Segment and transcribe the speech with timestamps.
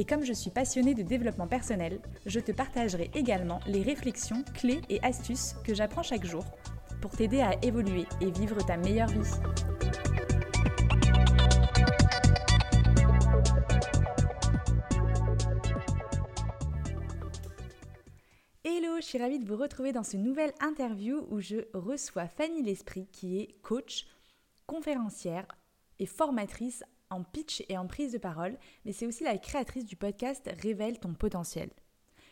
[0.00, 4.80] Et comme je suis passionnée de développement personnel, je te partagerai également les réflexions, clés
[4.88, 6.44] et astuces que j'apprends chaque jour
[7.02, 9.28] pour t'aider à évoluer et vivre ta meilleure vie.
[18.62, 22.62] Hello, je suis ravie de vous retrouver dans ce nouvel interview où je reçois Fanny
[22.62, 24.06] L'Esprit qui est coach,
[24.68, 25.48] conférencière
[25.98, 29.96] et formatrice en pitch et en prise de parole, mais c'est aussi la créatrice du
[29.96, 31.70] podcast Révèle ton potentiel.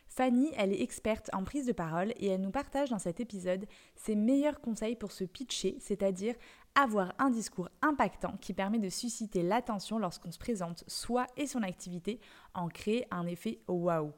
[0.08, 3.66] Fanny, elle est experte en prise de parole et elle nous partage dans cet épisode
[3.96, 6.34] ses meilleurs conseils pour se pitcher, c'est-à-dire
[6.74, 11.62] avoir un discours impactant qui permet de susciter l'attention lorsqu'on se présente soi et son
[11.62, 12.20] activité,
[12.54, 14.12] en créer un effet waouh.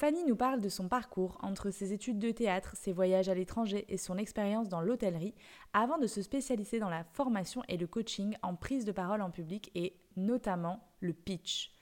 [0.00, 3.84] Fanny nous parle de son parcours entre ses études de théâtre, ses voyages à l'étranger
[3.90, 5.34] et son expérience dans l'hôtellerie
[5.74, 9.30] avant de se spécialiser dans la formation et le coaching en prise de parole en
[9.30, 11.76] public et notamment le pitch.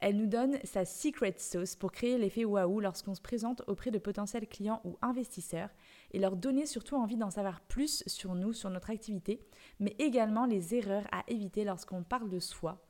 [0.00, 3.98] Elle nous donne sa secret sauce pour créer l'effet waouh lorsqu'on se présente auprès de
[3.98, 5.70] potentiels clients ou investisseurs
[6.10, 9.40] et leur donner surtout envie d'en savoir plus sur nous, sur notre activité,
[9.78, 12.84] mais également les erreurs à éviter lorsqu'on parle de soi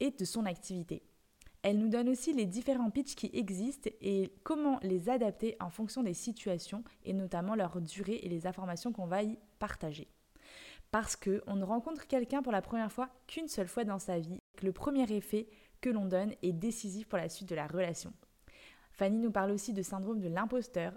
[0.00, 1.04] et de son activité.
[1.62, 6.02] Elle nous donne aussi les différents pitchs qui existent et comment les adapter en fonction
[6.02, 10.08] des situations et notamment leur durée et les informations qu'on va y partager.
[10.90, 14.38] Parce qu'on ne rencontre quelqu'un pour la première fois qu'une seule fois dans sa vie,
[14.56, 15.48] que le premier effet
[15.80, 18.12] que l'on donne est décisif pour la suite de la relation.
[19.00, 20.92] Fanny nous parle aussi de syndrome de l'imposteur,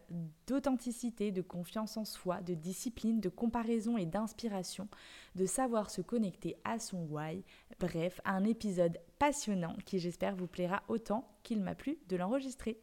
[0.45, 4.89] d'authenticité, de confiance en soi, de discipline, de comparaison et d'inspiration,
[5.35, 7.45] de savoir se connecter à son why.
[7.79, 12.77] Bref, un épisode passionnant qui j'espère vous plaira autant qu'il m'a plu de l'enregistrer.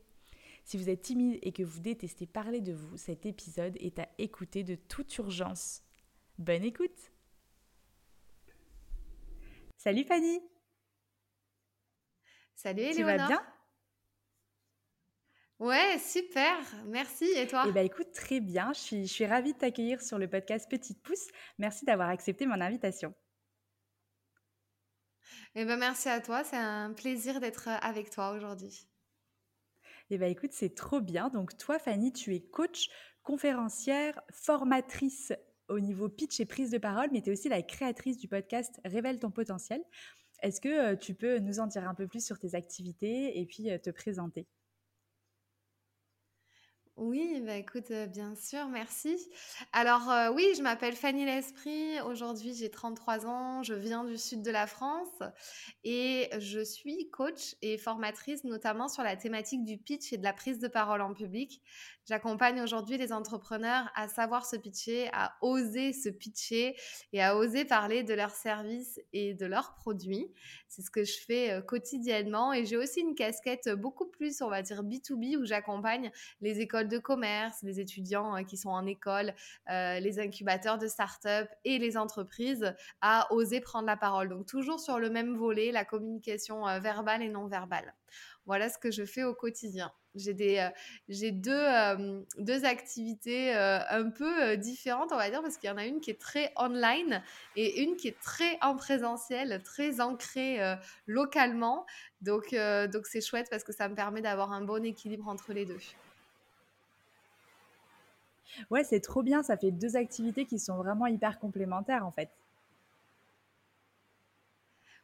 [0.64, 4.09] Si vous êtes timide et que vous détestez parler de vous, cet épisode est à
[4.16, 5.82] écouter de toute urgence.
[6.38, 7.12] Bonne écoute
[9.76, 10.41] Salut Fanny
[12.54, 13.59] Salut Eleonore Tu vas bien?
[15.60, 16.56] Ouais, super,
[16.87, 17.26] merci.
[17.37, 17.66] Et toi?
[17.69, 18.72] Eh bien écoute, très bien.
[18.72, 21.28] Je suis, je suis ravie de t'accueillir sur le podcast Petite Pouce.
[21.59, 23.15] Merci d'avoir accepté mon invitation.
[25.54, 28.88] Eh ben merci à toi, c'est un plaisir d'être avec toi aujourd'hui.
[30.09, 31.28] Eh bien écoute, c'est trop bien.
[31.28, 32.88] Donc toi, Fanny, tu es coach,
[33.22, 35.34] conférencière, formatrice
[35.69, 38.81] au niveau pitch et prise de parole, mais tu es aussi la créatrice du podcast
[38.87, 39.82] Révèle ton potentiel.
[40.42, 43.44] Est-ce que euh, tu peux nous en dire un peu plus sur tes activités et
[43.44, 44.48] puis euh, te présenter?
[47.00, 49.16] Oui, bah écoute, euh, bien sûr, merci.
[49.72, 51.98] Alors euh, oui, je m'appelle Fanny L'Esprit.
[52.02, 53.62] Aujourd'hui, j'ai 33 ans.
[53.62, 55.22] Je viens du sud de la France
[55.82, 60.34] et je suis coach et formatrice notamment sur la thématique du pitch et de la
[60.34, 61.62] prise de parole en public.
[62.06, 66.74] J'accompagne aujourd'hui les entrepreneurs à savoir se pitcher, à oser se pitcher
[67.12, 70.26] et à oser parler de leurs services et de leurs produits.
[70.68, 74.48] C'est ce que je fais euh, quotidiennement et j'ai aussi une casquette beaucoup plus, on
[74.48, 78.84] va dire, B2B où j'accompagne les écoles de commerce, les étudiants euh, qui sont en
[78.84, 79.32] école,
[79.70, 84.28] euh, les incubateurs de start-up et les entreprises à oser prendre la parole.
[84.28, 87.94] Donc toujours sur le même volet, la communication euh, verbale et non verbale.
[88.44, 89.92] Voilà ce que je fais au quotidien.
[90.16, 90.68] J'ai
[91.08, 91.66] j'ai deux,
[92.38, 96.10] deux activités un peu différentes, on va dire, parce qu'il y en a une qui
[96.10, 97.22] est très online
[97.54, 100.58] et une qui est très en présentiel, très ancrée
[101.06, 101.86] localement.
[102.22, 102.52] Donc,
[102.92, 105.78] donc c'est chouette parce que ça me permet d'avoir un bon équilibre entre les deux.
[108.70, 109.42] Ouais, c'est trop bien.
[109.42, 112.30] Ça fait deux activités qui sont vraiment hyper complémentaires en fait.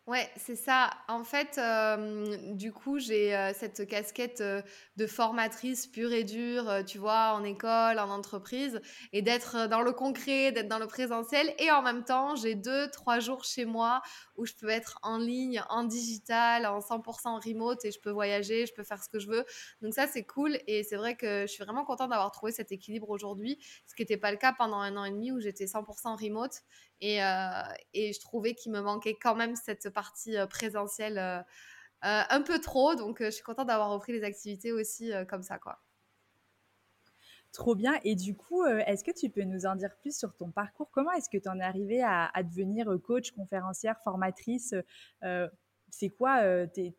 [0.07, 0.91] Ouais, c'est ça.
[1.09, 4.63] En fait, euh, du coup, j'ai euh, cette casquette euh,
[4.97, 8.81] de formatrice pure et dure, tu vois, en école, en entreprise,
[9.13, 11.53] et d'être dans le concret, d'être dans le présentiel.
[11.59, 14.01] Et en même temps, j'ai deux, trois jours chez moi
[14.37, 18.65] où je peux être en ligne, en digital, en 100% remote, et je peux voyager,
[18.65, 19.45] je peux faire ce que je veux.
[19.83, 20.57] Donc ça, c'est cool.
[20.69, 24.03] Et c'est vrai que je suis vraiment contente d'avoir trouvé cet équilibre aujourd'hui, ce qui
[24.03, 26.61] n'était pas le cas pendant un an et demi où j'étais 100% remote.
[27.01, 27.19] Et,
[27.93, 31.39] et je trouvais qu'il me manquait quand même cette partie euh, présentielle euh,
[32.05, 32.95] euh, un peu trop.
[32.95, 35.81] Donc, je suis contente d'avoir repris les activités aussi comme ça, quoi.
[37.53, 37.99] Trop bien.
[38.05, 40.91] Et du coup, est-ce que tu peux nous en dire plus sur ton parcours?
[40.91, 44.75] Comment est-ce que tu en es arrivée à, devenir coach, conférencière, formatrice?
[45.89, 46.95] C'est quoi tes,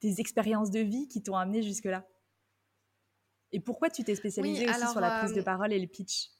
[0.00, 2.06] tes expériences de vie qui t'ont amené jusque-là?
[3.50, 6.33] Et pourquoi tu t'es spécialisée aussi sur la prise de parole et le pitch?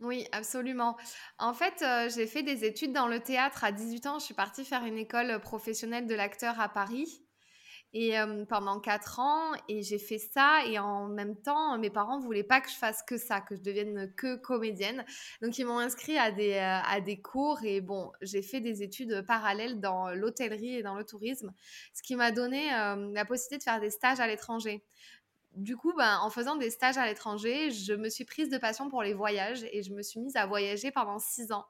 [0.00, 0.96] Oui, absolument.
[1.38, 4.18] En fait, j'ai fait des études dans le théâtre à 18 ans.
[4.18, 7.24] Je suis partie faire une école professionnelle de l'acteur à Paris.
[7.96, 8.16] Et
[8.48, 10.62] pendant quatre ans et j'ai fait ça.
[10.66, 13.62] Et en même temps mes parents voulaient pas que je fasse que ça que je
[13.62, 15.04] devienne que comédienne.
[15.40, 17.60] Donc ils m'ont inscrit à des à des cours.
[17.62, 21.54] Et bon j'ai fait des études parallèles dans l'hôtellerie et dans le tourisme
[21.92, 24.82] ce qui m'a donné la possibilité de faire des stages à l'étranger
[25.56, 28.88] du coup, ben, en faisant des stages à l'étranger, je me suis prise de passion
[28.88, 31.66] pour les voyages et je me suis mise à voyager pendant six ans.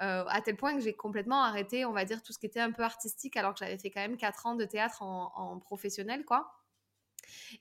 [0.00, 2.60] Euh, à tel point que j'ai complètement arrêté, on va dire, tout ce qui était
[2.60, 6.24] un peu artistique, alors que j'avais fait quand même 4 ans de théâtre en, professionnel,
[6.24, 6.52] quoi.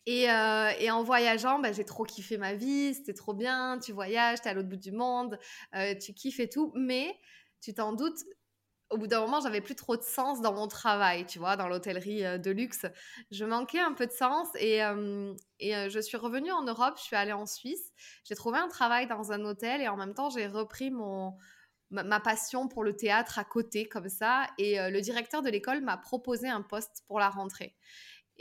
[0.10, 4.42] Euh, et, en voyageant, bah, j'ai trop kiffé ma vie, c'était trop bien, tu voyages,
[4.42, 5.38] tu es à l'autre bout du monde,
[5.76, 7.16] euh, tu kiffes et tout, mais
[7.62, 8.24] tu t'en doutes,
[8.92, 11.68] au bout d'un moment, j'avais plus trop de sens dans mon travail, tu vois, dans
[11.68, 12.86] l'hôtellerie de luxe.
[13.32, 14.82] Je manquais un peu de sens et,
[15.60, 17.92] et je suis revenue en Europe, je suis allée en Suisse,
[18.26, 21.36] j'ai trouvé un travail dans un hôtel et en même temps, j'ai repris mon,
[21.92, 24.48] ma, passion pour le théâtre à côté comme ça.
[24.58, 27.76] Et euh, le directeur de l'école m'a proposé un poste pour la rentrée.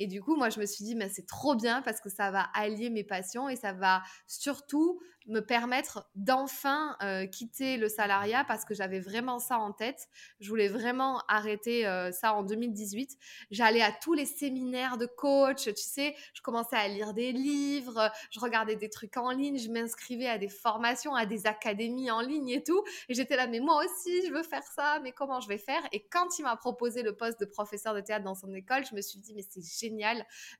[0.00, 2.30] Et du coup, moi, je me suis dit, mais c'est trop bien parce que ça
[2.30, 8.44] va allier mes passions et ça va surtout me permettre d'enfin euh, quitter le salariat
[8.44, 10.08] parce que j'avais vraiment ça en tête.
[10.40, 13.16] Je voulais vraiment arrêter euh, ça en 2018.
[13.50, 18.10] J'allais à tous les séminaires de coach, tu sais, je commençais à lire des livres,
[18.30, 22.20] je regardais des trucs en ligne, je m'inscrivais à des formations, à des académies en
[22.20, 22.82] ligne et tout.
[23.08, 25.82] Et j'étais là, mais moi aussi, je veux faire ça, mais comment je vais faire?
[25.92, 28.94] Et quand il m'a proposé le poste de professeur de théâtre dans son école, je
[28.94, 29.89] me suis dit, mais c'est génial,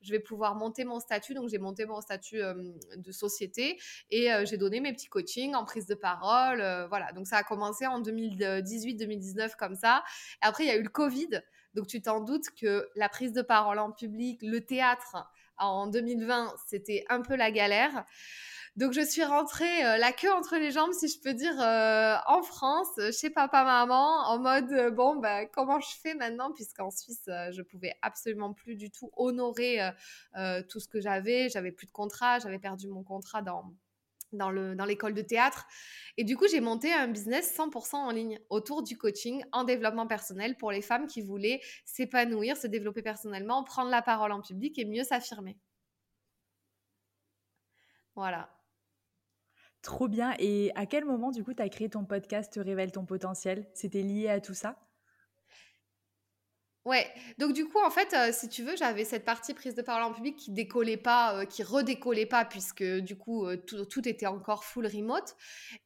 [0.03, 1.35] je vais pouvoir monter mon statut.
[1.35, 2.55] Donc j'ai monté mon statut euh,
[2.97, 3.79] de société
[4.11, 6.61] et j'ai donné mes petits coachings en prise de parole.
[6.61, 10.03] Euh, voilà, donc ça a commencé en 2018-2019 comme ça.
[10.43, 11.43] Et après, il y a eu le Covid.
[11.75, 15.17] Donc tu t'en doutes que la prise de parole en public, le théâtre
[15.59, 18.05] en 2020, c'était un peu la galère.
[18.77, 22.17] Donc je suis rentrée euh, la queue entre les jambes, si je peux dire, euh,
[22.27, 22.89] en France,
[23.19, 27.95] chez papa maman, en mode bon bah comment je fais maintenant, puisqu'en Suisse je pouvais
[28.03, 29.81] absolument plus du tout honorer
[30.69, 33.75] tout ce que j'avais, j'avais plus de contrat, j'avais perdu mon contrat dans
[34.33, 35.67] dans l'école de théâtre.
[36.17, 40.07] Et du coup, j'ai monté un business 100% en ligne autour du coaching en développement
[40.07, 44.79] personnel pour les femmes qui voulaient s'épanouir, se développer personnellement, prendre la parole en public
[44.79, 45.57] et mieux s'affirmer.
[48.15, 48.60] Voilà.
[49.83, 50.35] Trop bien.
[50.39, 53.67] Et à quel moment, du coup, tu as créé ton podcast Révèle ton potentiel?
[53.75, 54.79] C'était lié à tout ça?
[56.91, 57.07] Ouais,
[57.39, 60.03] donc du coup, en fait, euh, si tu veux, j'avais cette partie prise de parole
[60.03, 64.27] en public qui décollait pas, euh, qui redécollait pas, puisque du coup, euh, tout, était
[64.27, 65.37] encore full remote.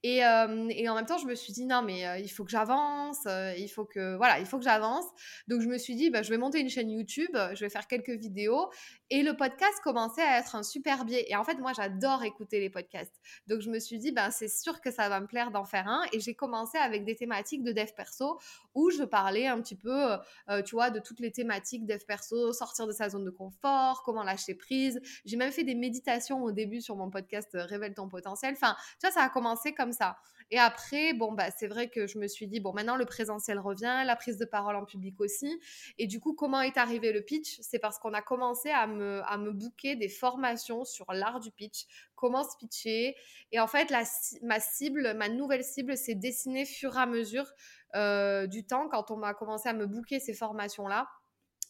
[0.03, 3.19] Et, et, en même temps, je me suis dit, non, mais il faut que j'avance,
[3.27, 5.05] il faut que, voilà, il faut que j'avance.
[5.47, 7.87] Donc, je me suis dit, bah, je vais monter une chaîne YouTube, je vais faire
[7.87, 8.71] quelques vidéos.
[9.11, 11.27] Et le podcast commençait à être un super biais.
[11.29, 13.21] Et en fait, moi, j'adore écouter les podcasts.
[13.47, 15.87] Donc, je me suis dit, ben, c'est sûr que ça va me plaire d'en faire
[15.87, 16.03] un.
[16.13, 18.39] Et j'ai commencé avec des thématiques de dev perso
[18.75, 20.17] où je parlais un petit peu,
[20.65, 24.23] tu vois, de toutes les thématiques dev perso, sortir de sa zone de confort, comment
[24.23, 25.01] lâcher prise.
[25.25, 28.55] J'ai même fait des méditations au début sur mon podcast euh, Révèle ton potentiel.
[28.55, 30.17] Enfin, tu vois, ça a commencé comme ça.
[30.51, 33.59] Et après, bon, bah, c'est vrai que je me suis dit, bon, maintenant le présentiel
[33.59, 35.61] revient, la prise de parole en public aussi.
[35.99, 37.59] Et du coup, comment est arrivé le pitch?
[37.61, 41.51] C'est parce qu'on a commencé à me, à me booker des formations sur l'art du
[41.51, 43.17] pitch, comment se pitcher.
[43.53, 44.05] Et en fait, la,
[44.43, 47.47] ma cible, ma nouvelle cible s'est dessinée fur et à mesure
[47.95, 51.09] euh, du temps quand on m'a commencé à me booker ces formations-là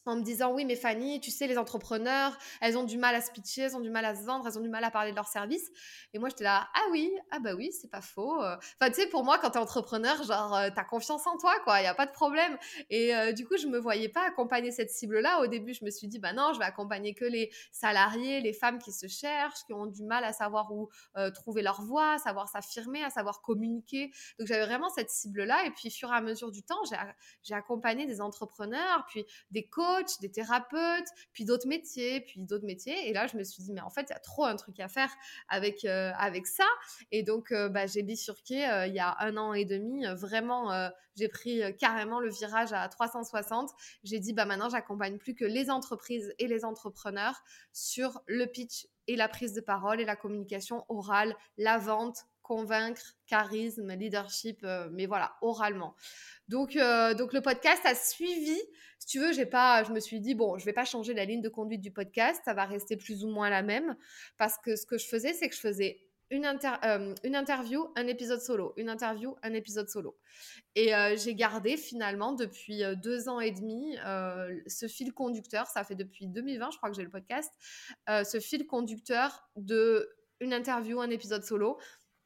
[0.07, 3.21] en me disant oui mais Fanny tu sais les entrepreneurs elles ont du mal à
[3.21, 5.11] se pitcher elles ont du mal à se vendre elles ont du mal à parler
[5.11, 5.71] de leurs services
[6.13, 8.43] et moi j'étais là ah oui ah bah oui c'est pas faux.
[8.43, 8.57] Euh.
[8.81, 11.81] enfin tu sais pour moi quand t'es entrepreneur genre euh, t'as confiance en toi quoi
[11.81, 12.57] il y a pas de problème.
[12.91, 15.85] Et euh, du coup je me voyais pas accompagner cette cible là au début je
[15.85, 19.07] me suis dit bah non je vais accompagner que les salariés les femmes qui se
[19.07, 20.89] cherchent qui ont du mal à savoir où
[21.35, 24.11] trouver leur voie à savoir s'affirmer à savoir communiquer.
[24.39, 26.83] Donc j'avais vraiment cette cible là et puis au fur et à mesure du temps
[27.43, 33.09] j'ai accompagné des entrepreneurs puis des coachs des thérapeutes, puis d'autres métiers, puis d'autres métiers.
[33.09, 34.79] Et là, je me suis dit, mais en fait, il y a trop un truc
[34.81, 35.11] à faire
[35.49, 36.67] avec, euh, avec ça.
[37.11, 40.05] Et donc, euh, bah, j'ai bifurqué euh, il y a un an et demi.
[40.15, 43.71] vraiment, j'ai pris carrément le virage à 360.
[44.03, 48.87] J'ai dit, bah, maintenant, j'accompagne plus que les entreprises et les entrepreneurs sur le pitch
[49.07, 54.89] et la prise de parole et la communication orale, la vente, convaincre, charisme, leadership, euh,
[54.93, 55.97] mais voilà, oralement.
[56.47, 58.57] Donc, euh, donc le podcast a suivi.
[59.01, 61.25] Si tu veux, j'ai pas, je me suis dit bon, je vais pas changer la
[61.25, 63.97] ligne de conduite du podcast, ça va rester plus ou moins la même,
[64.37, 66.47] parce que ce que je faisais, c'est que je faisais une,
[67.25, 70.17] une interview, un épisode solo, une interview, un épisode solo.
[70.75, 73.97] Et j'ai gardé finalement depuis deux ans et demi
[74.67, 77.53] ce fil conducteur, ça fait depuis 2020, je crois que j'ai le podcast,
[78.09, 80.09] ce fil conducteur de
[80.41, 81.79] une interview, un épisode solo.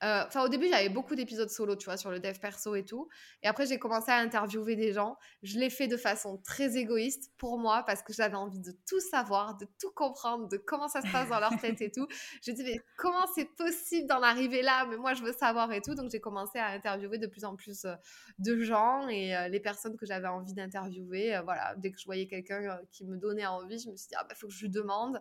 [0.04, 2.84] Euh, enfin, au début, j'avais beaucoup d'épisodes solo, tu vois, sur le dev perso et
[2.84, 3.08] tout.
[3.42, 5.16] Et après, j'ai commencé à interviewer des gens.
[5.42, 9.00] Je l'ai fait de façon très égoïste pour moi parce que j'avais envie de tout
[9.00, 12.06] savoir, de tout comprendre, de comment ça se passe dans leur tête et tout.
[12.42, 14.86] J'ai dit, mais comment c'est possible d'en arriver là?
[14.86, 15.94] Mais moi, je veux savoir et tout.
[15.94, 17.94] Donc, j'ai commencé à interviewer de plus en plus euh,
[18.38, 21.40] de gens et euh, les personnes que j'avais envie d'interviewer.
[21.42, 24.24] voilà, dès que je voyais quelqu'un qui me donnait envie, je me suis dit, ah,
[24.28, 25.20] bah, faut que je lui demande.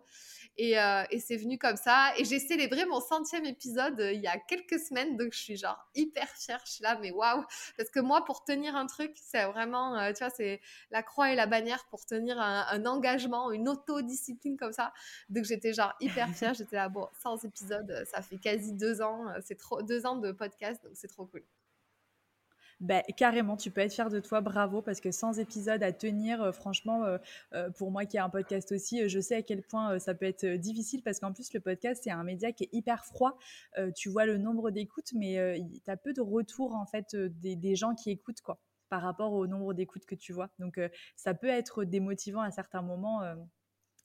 [0.57, 2.13] Et, et c'est venu comme ça.
[2.17, 5.77] Et j'ai célébré mon centième épisode il y a quelques semaines, donc je suis genre
[5.95, 6.62] hyper fière.
[6.65, 7.43] Je suis là, mais waouh!
[7.77, 11.31] Parce que moi, pour tenir un truc, c'est vraiment, euh, tu vois, c'est la croix
[11.31, 14.93] et la bannière pour tenir un, engagement, une autodiscipline comme ça.
[15.29, 16.53] Donc j'étais genre hyper fière.
[16.53, 19.27] J'étais là, bon, 100 épisodes, ça fait quasi deux ans.
[19.29, 21.43] Euh, c'est trop, deux ans de podcast, donc c'est trop cool.
[22.79, 26.43] Ben, carrément, tu peux être fier de toi, bravo, parce que sans épisode à tenir,
[26.43, 27.17] euh, franchement, euh,
[27.53, 30.27] euh, pour moi qui ai un podcast aussi, je sais à quel point ça peut
[30.27, 33.38] être difficile, parce qu'en plus, le podcast, c'est un média qui est hyper froid.
[33.96, 37.75] tu vois le nombre d'écoutes, mais tu as peu de retour, en fait, des, des,
[37.75, 40.50] gens qui écoutent, quoi, par rapport au nombre d'écoutes que tu vois.
[40.60, 40.79] Donc,
[41.15, 43.22] ça peut être démotivant à certains moments.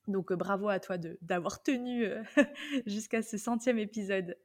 [0.09, 2.07] donc, bravo à toi d'avoir tenu
[2.87, 4.37] jusqu'à ce centième épisode.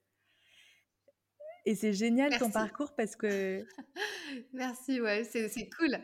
[1.68, 3.68] Et c'est génial ton parcours parce que.
[4.54, 5.98] Merci, ouais, c'est cool.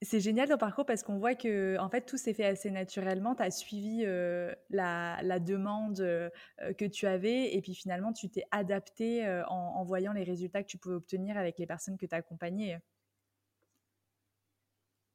[0.00, 3.34] C'est génial ton parcours parce qu'on voit que en fait tout s'est fait assez naturellement.
[3.34, 4.06] Tu as suivi
[4.70, 10.24] la, la, demande que tu avais et puis finalement tu t'es adapté en, voyant les
[10.24, 12.78] résultats que tu pouvais obtenir avec les personnes que tu accompagnées.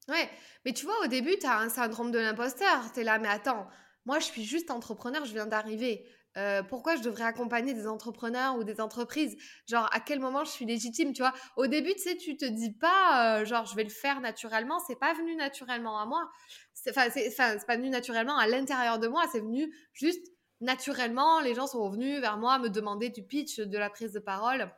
[0.07, 0.29] Ouais,
[0.65, 2.91] mais tu vois, au début, tu as un syndrome de l'imposteur.
[2.93, 3.67] Tu es là, mais attends,
[4.05, 6.05] moi je suis juste entrepreneur, je viens d'arriver.
[6.69, 9.35] Pourquoi je devrais accompagner des entrepreneurs ou des entreprises?
[9.67, 11.33] Genre, à quel moment je suis légitime, tu vois?
[11.57, 14.79] Au début, tu sais, tu te dis pas, genre, je vais le faire naturellement.
[14.79, 16.29] C'est pas venu naturellement à moi.
[16.89, 19.25] Enfin, c'est pas venu naturellement à l'intérieur de moi.
[19.31, 20.25] C'est venu juste
[20.61, 21.41] naturellement.
[21.41, 24.71] Les gens sont venus vers moi me demander du pitch, de la prise de parole.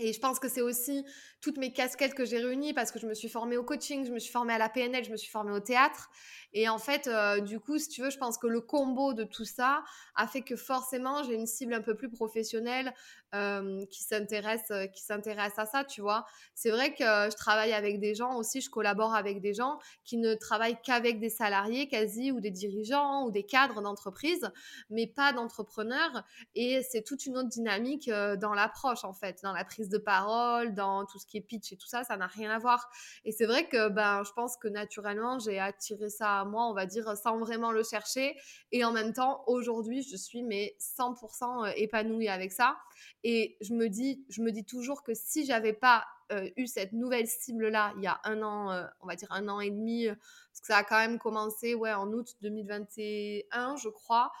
[0.00, 1.04] Et je pense que c'est aussi
[1.40, 4.12] toutes mes casquettes que j'ai réunies parce que je me suis formée au coaching, je
[4.12, 6.10] me suis formée à la PNL, je me suis formée au théâtre.
[6.54, 9.24] Et en fait, euh, du coup, si tu veux, je pense que le combo de
[9.24, 9.82] tout ça
[10.14, 12.94] a fait que forcément, j'ai une cible un peu plus professionnelle
[13.34, 16.24] euh, qui s'intéresse euh, qui s'intéresse à ça, tu vois.
[16.54, 20.16] C'est vrai que je travaille avec des gens aussi, je collabore avec des gens qui
[20.16, 24.50] ne travaillent qu'avec des salariés quasi ou des dirigeants ou des cadres d'entreprise,
[24.88, 26.24] mais pas d'entrepreneurs.
[26.54, 30.72] Et c'est toute une autre dynamique dans l'approche, en fait, dans la prise de parole,
[30.74, 32.90] dans tout ce qui est pitch et tout ça, ça n'a rien à voir.
[33.24, 36.74] Et c'est vrai que ben, je pense que naturellement, j'ai attiré ça à moi, on
[36.74, 38.36] va dire, sans vraiment le chercher.
[38.72, 42.76] Et en même temps, aujourd'hui, je suis mais 100% euh, épanouie avec ça.
[43.22, 46.92] Et je me dis, je me dis toujours que si j'avais pas euh, eu cette
[46.92, 50.06] nouvelle cible-là il y a un an, euh, on va dire un an et demi,
[50.06, 54.32] parce que ça a quand même commencé ouais, en août 2021, je crois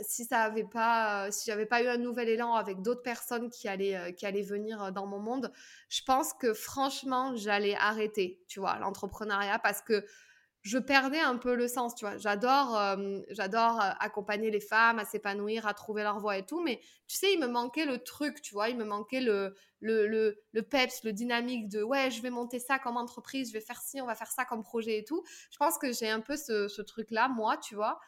[0.00, 3.68] si ça avait pas, si j'avais pas eu un nouvel élan avec d'autres personnes qui
[3.68, 5.52] allaient, euh, qui allaient venir euh, dans mon monde,
[5.88, 10.04] je pense que franchement, j'allais arrêter, tu vois, l'entrepreneuriat parce que
[10.62, 12.18] je perdais un peu le sens, tu vois.
[12.18, 16.80] J'adore, euh, j'adore accompagner les femmes à s'épanouir, à trouver leur voie et tout, mais
[17.06, 20.36] tu sais, il me manquait le truc, tu vois, il me manquait le, le, le,
[20.52, 23.80] le peps, le dynamique de ouais, je vais monter ça comme entreprise, je vais faire
[23.80, 25.22] ci, on va faire ça comme projet et tout.
[25.50, 27.98] Je pense que j'ai un peu ce, ce truc-là, moi, tu vois.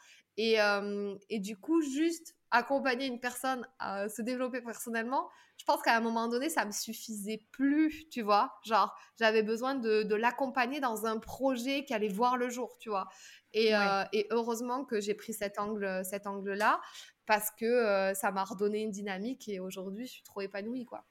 [0.43, 5.29] Et, euh, et, du coup, juste accompagner une personne à se développer personnellement,
[5.59, 8.55] je pense qu'à un moment donné, ça me suffisait plus, tu vois.
[8.65, 12.89] Genre, j'avais besoin de, de l'accompagner dans un projet qui allait voir le jour, tu
[12.89, 13.07] vois.
[13.53, 16.81] Et, euh, et heureusement que j'ai pris cet angle, cet angle-là
[17.27, 21.05] parce que euh, ça m'a redonné une dynamique et aujourd'hui, je suis trop épanouie, quoi.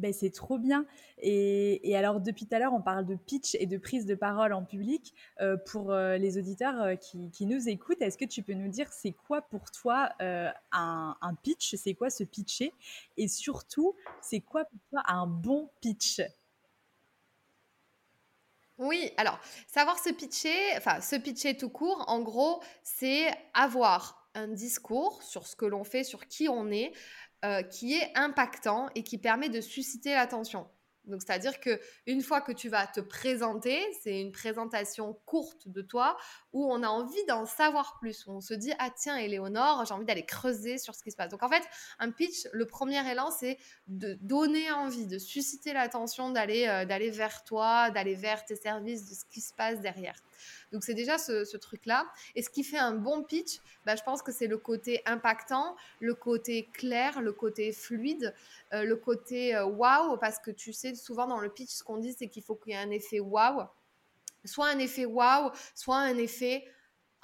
[0.00, 0.86] Ben, c'est trop bien.
[1.18, 4.54] Et, alors, depuis tout à l'heure, on parle de pitch et de prise de parole
[4.54, 5.14] en public.
[5.40, 8.90] Euh, pour euh, les auditeurs euh, qui, nous écoutent, est-ce que tu peux nous dire
[8.92, 10.10] c'est quoi pour toi
[10.72, 11.74] un, pitch?
[11.74, 12.72] C'est quoi se pitcher?
[13.18, 16.22] Et surtout, c'est quoi pour toi un bon pitch?
[18.78, 24.48] Oui, alors, savoir se pitcher, enfin, se pitcher tout court, en gros, c'est avoir un
[24.48, 26.92] discours sur ce que l'on fait, sur qui on est,
[27.44, 30.68] euh, qui est impactant et qui permet de susciter l'attention.
[31.06, 35.82] Donc, c'est-à-dire que une fois que tu vas te présenter, c'est une présentation courte de
[35.82, 36.16] toi
[36.52, 38.26] où on a envie d'en savoir plus.
[38.26, 41.16] Où on se dit ah tiens Éléonore, j'ai envie d'aller creuser sur ce qui se
[41.16, 41.30] passe.
[41.30, 41.62] Donc en fait,
[41.98, 47.10] un pitch, le premier élan, c'est de donner envie, de susciter l'attention d'aller euh, d'aller
[47.10, 50.16] vers toi, d'aller vers tes services, de ce qui se passe derrière.
[50.72, 52.06] Donc c'est déjà ce, truc-là.
[52.34, 55.76] Et ce qui fait un bon pitch, bah, je pense que c'est le côté impactant,
[56.00, 58.34] le côté clair, le côté fluide,
[58.72, 61.98] euh, le côté euh, waouh, parce que tu sais, souvent dans le pitch, ce qu'on
[61.98, 63.64] dit, c'est qu'il faut qu'il y ait un effet waouh.
[64.44, 66.64] Soit un effet waouh, soit un effet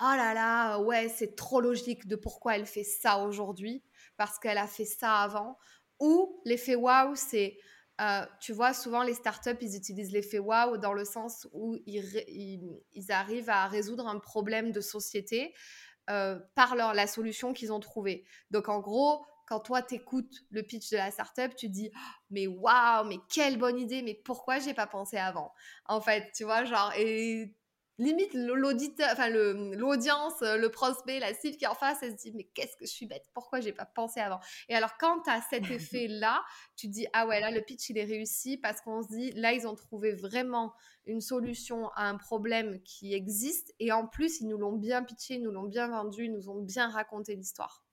[0.01, 3.83] oh là là, ouais, c'est trop logique de pourquoi elle fait ça aujourd'hui,
[4.17, 5.59] parce qu'elle a fait ça avant.
[6.01, 7.59] Ou l'effet waouh, c'est
[8.01, 13.11] euh, tu vois, souvent les startups, ils utilisent l'effet wow dans le sens où ils,
[13.11, 15.55] arrivent à résoudre un problème de société
[16.11, 18.25] euh, par leur, la solution qu'ils ont trouvée.
[18.51, 21.99] Donc en gros, quand toi t'écoutes le pitch de la startup, tu dis «Oh,
[22.31, 25.53] mais waouh, mais quelle bonne idée, mais pourquoi j'ai pas pensé avant?
[25.87, 27.55] En fait, tu vois, genre et
[27.99, 32.17] limite l'auditeur, enfin l'audience, euh, le, prospect, la cible qui est en face, elle se
[32.17, 34.41] dit mais qu'est-ce que je suis bête, pourquoi j'ai pas pensé avant?
[34.69, 36.45] Et alors quand tu as cet effet là,
[36.77, 39.53] tu dis ah ouais là le pitch il est réussi parce qu'on se dit là
[39.53, 40.75] ils ont trouvé vraiment
[41.07, 45.35] une solution à un problème qui existe et en plus ils nous l'ont bien pitché,
[45.35, 47.87] ils nous l'ont bien vendu, ils nous ont bien raconté l'histoire.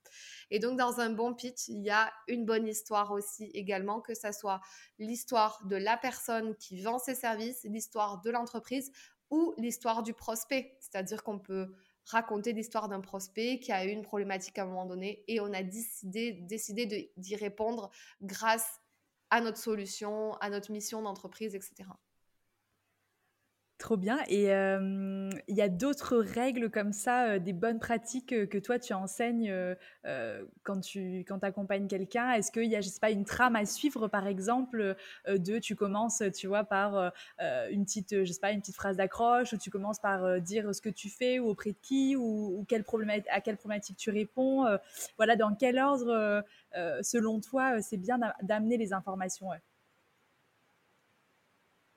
[0.50, 4.14] Et donc, dans un bon pitch, il y a une bonne histoire aussi également, que
[4.14, 4.60] ça soit
[4.98, 8.90] l'histoire de la personne qui vend ses services, l'histoire de l'entreprise
[9.34, 10.76] ou l'histoire du prospect.
[10.78, 11.74] C'est-à-dire qu'on peut
[12.06, 15.52] raconter l'histoire d'un prospect qui a eu une problématique à un moment donné et on
[15.52, 17.90] a décidé, décidé d'y répondre
[18.22, 18.80] grâce
[19.30, 21.88] à notre solution, à notre mission d'entreprise, etc.
[23.84, 24.20] Trop bien.
[24.28, 29.54] Et il y a d'autres règles comme ça, des bonnes pratiques que toi tu enseignes
[30.62, 32.32] quand tu quand accompagnes quelqu'un?
[32.32, 34.96] Est-ce qu'il y a, je sais pas, une trame à suivre par exemple
[35.28, 37.12] de tu commences, tu vois, par
[37.70, 40.80] une petite, je sais pas, une petite phrase d'accroche ou tu commences par dire ce
[40.80, 44.64] que tu fais ou auprès de qui ou, quelle problématique, à quelle problématique tu réponds.
[45.18, 46.42] voilà, dans quel ordre,
[47.02, 49.50] selon toi, c'est bien d'amener les informations.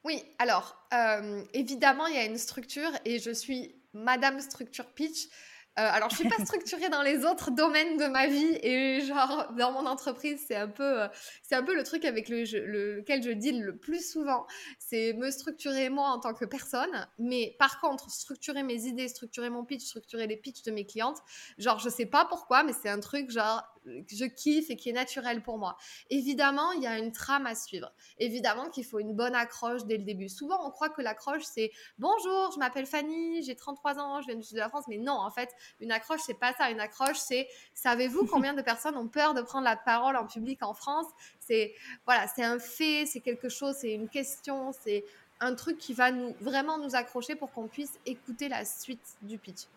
[0.07, 5.25] Oui, alors, euh, évidemment, il y a une structure et je suis Madame Structure Pitch.
[5.25, 9.51] Euh, alors, je suis pas structurée dans les autres domaines de ma vie et genre
[9.57, 11.07] dans mon entreprise, c'est un peu, euh,
[11.43, 14.47] c'est un peu le truc avec le, lequel je deal le plus souvent.
[14.79, 19.49] C'est me structurer moi en tant que personne, mais par contre, structurer mes idées, structurer
[19.49, 21.17] mon pitch, structurer les pitchs de mes clientes,
[21.57, 23.61] genre je sais pas pourquoi, mais c'est un truc genre
[24.07, 25.77] je kiffe et qui est naturel pour moi.
[26.09, 27.91] Évidemment, il y a une trame à suivre.
[28.19, 30.29] Évidemment qu'il faut une bonne accroche dès le début.
[30.29, 34.35] Souvent, on croit que l'accroche, c'est bonjour, je m'appelle Fanny, j'ai 33 ans, je viens
[34.35, 34.85] du sud de la France.
[34.87, 36.69] Mais non, en fait, une accroche, c'est pas ça.
[36.71, 40.63] Une accroche, c'est savez-vous combien de personnes ont peur de prendre la parole en public
[40.63, 41.07] en France?
[41.39, 41.73] C'est
[42.05, 45.03] voilà, c'est un fait, c'est quelque chose, c'est une question, c'est
[45.39, 49.37] un truc qui va nous vraiment nous accrocher pour qu'on puisse écouter la suite du
[49.37, 49.67] pitch.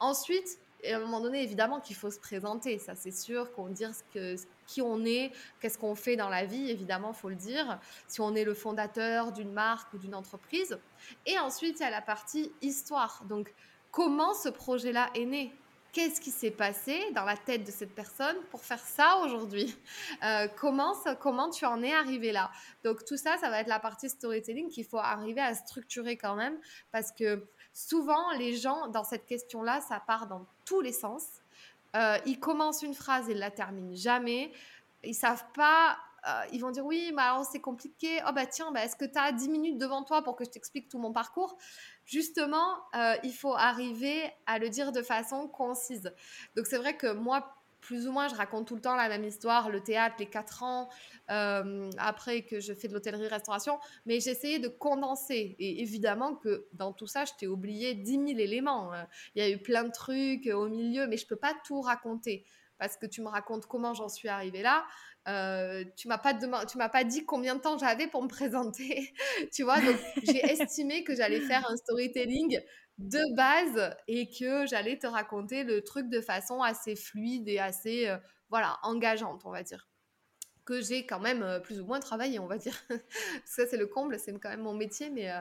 [0.00, 3.72] Ensuite, et à un moment donné, évidemment qu'il faut se présenter, ça c'est sûr, qu'on
[4.12, 8.20] que, qui on est, qu'est-ce qu'on fait dans la vie, évidemment, faut le dire, si
[8.20, 10.78] on est le fondateur d'une marque ou d'une entreprise.
[11.26, 13.24] Et ensuite, il y a la partie histoire.
[13.28, 13.52] Donc,
[13.90, 15.54] comment ce projet-là est né?
[15.92, 19.76] Qu'est-ce qui s'est passé dans la tête de cette personne pour faire ça aujourd'hui?
[20.24, 22.50] Euh, comment, comment tu en es arrivé là?
[22.82, 26.34] Donc tout ça, ça va être la partie storytelling qu'il faut arriver à structurer quand
[26.34, 26.58] même
[26.90, 31.26] parce que souvent, les gens, dans cette question-là, ça part dans tous les sens.
[31.96, 34.52] Euh, ils commencent une phrase et la terminent jamais.
[35.02, 35.98] Ils savent pas.
[36.26, 38.20] Euh, ils vont dire oui, mais alors c'est compliqué.
[38.26, 40.50] Oh bah tiens, bah, est-ce que tu as 10 minutes devant toi pour que je
[40.50, 41.58] t'explique tout mon parcours?
[42.06, 46.14] Justement, euh, il faut arriver à le dire de façon concise.
[46.56, 47.54] Donc c'est vrai que moi,
[47.84, 50.62] plus ou moins, je raconte tout le temps la même histoire, le théâtre, les quatre
[50.62, 50.88] ans,
[51.30, 55.54] euh, après que je fais de l'hôtellerie-restauration, mais j'essayais de condenser.
[55.58, 58.92] Et évidemment que dans tout ça, je t'ai oublié 10 000 éléments.
[58.94, 59.06] Hein.
[59.34, 61.82] Il y a eu plein de trucs au milieu, mais je ne peux pas tout
[61.82, 62.46] raconter
[62.78, 64.84] parce que tu me racontes comment j'en suis arrivée là.
[65.26, 69.12] Euh, tu m'as pas tu m'as pas dit combien de temps j'avais pour me présenter,
[69.52, 69.80] tu vois.
[69.80, 72.60] Donc j'ai estimé que j'allais faire un storytelling
[72.98, 78.08] de base et que j'allais te raconter le truc de façon assez fluide et assez
[78.08, 78.16] euh,
[78.50, 79.88] voilà engageante on va dire
[80.64, 82.74] que j'ai quand même euh, plus ou moins travaillé, on va dire.
[83.44, 85.40] ça, c'est le comble, c'est quand même mon métier, mais, euh,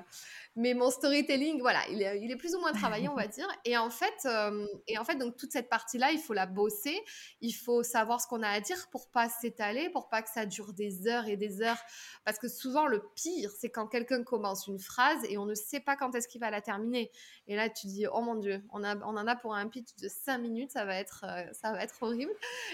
[0.56, 3.48] mais mon storytelling, voilà, il est, il est, plus ou moins travaillé, on va dire.
[3.66, 7.00] Et en fait, euh, et en fait donc toute cette partie-là, il faut la bosser,
[7.42, 10.46] il faut savoir ce qu'on a à dire pour pas s'étaler, pour pas que ça
[10.46, 11.82] dure des heures et des heures.
[12.26, 15.80] Parce que souvent, le pire, c'est quand quelqu'un commence une phrase et on ne sait
[15.80, 17.12] pas quand est-ce qu'il va la terminer.
[17.48, 19.96] Et là, tu dis, oh mon Dieu, on, a, on en a pour un pitch
[20.02, 22.34] de 5 minutes, ça va être, ça va être horrible.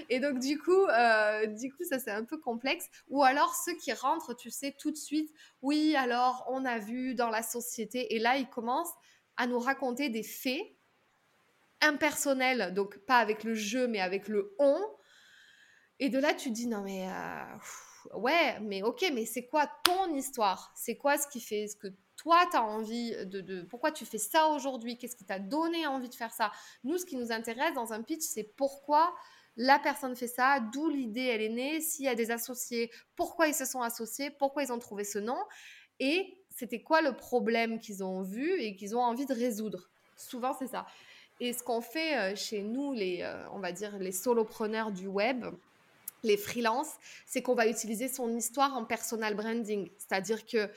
[0.09, 0.87] Et donc, du coup,
[1.47, 4.91] du coup ça, c'est un peu complexe, ou alors ceux qui rentrent, tu sais, tout
[4.91, 8.93] de suite, oui, alors on a vu dans la société, et là, ils commencent
[9.37, 10.61] à nous raconter des faits
[11.81, 14.79] impersonnels, donc pas avec le jeu, mais avec le on.
[15.99, 20.13] Et de là, tu dis, non, mais euh, ouais, mais ok, mais c'est quoi ton
[20.13, 20.71] histoire?
[20.75, 24.17] C'est quoi ce qui fait ce que toi, tu as envie de, Pourquoi tu fais
[24.17, 24.97] ça aujourd'hui?
[24.97, 26.51] Qu'est-ce qui t'a donné envie de faire ça?
[26.83, 29.15] Nous, ce qui nous intéresse dans un pitch, c'est pourquoi
[29.57, 33.47] la personne fait ça, d'où l'idée elle est née, s'il y a des associés, pourquoi
[33.47, 35.37] ils se sont associés, pourquoi ils ont trouvé ce nom,
[35.99, 39.89] et c'était quoi le problème qu'ils ont vu et qu'ils ont envie de résoudre.
[40.15, 40.85] Souvent, c'est ça.
[41.39, 45.07] Et ce qu'on fait euh, chez nous, les, euh, on va dire les solopreneurs du
[45.07, 45.45] web,
[46.23, 49.89] les freelances, c'est qu'on va utiliser son histoire en personal branding.
[49.97, 50.69] C'est-à-dire que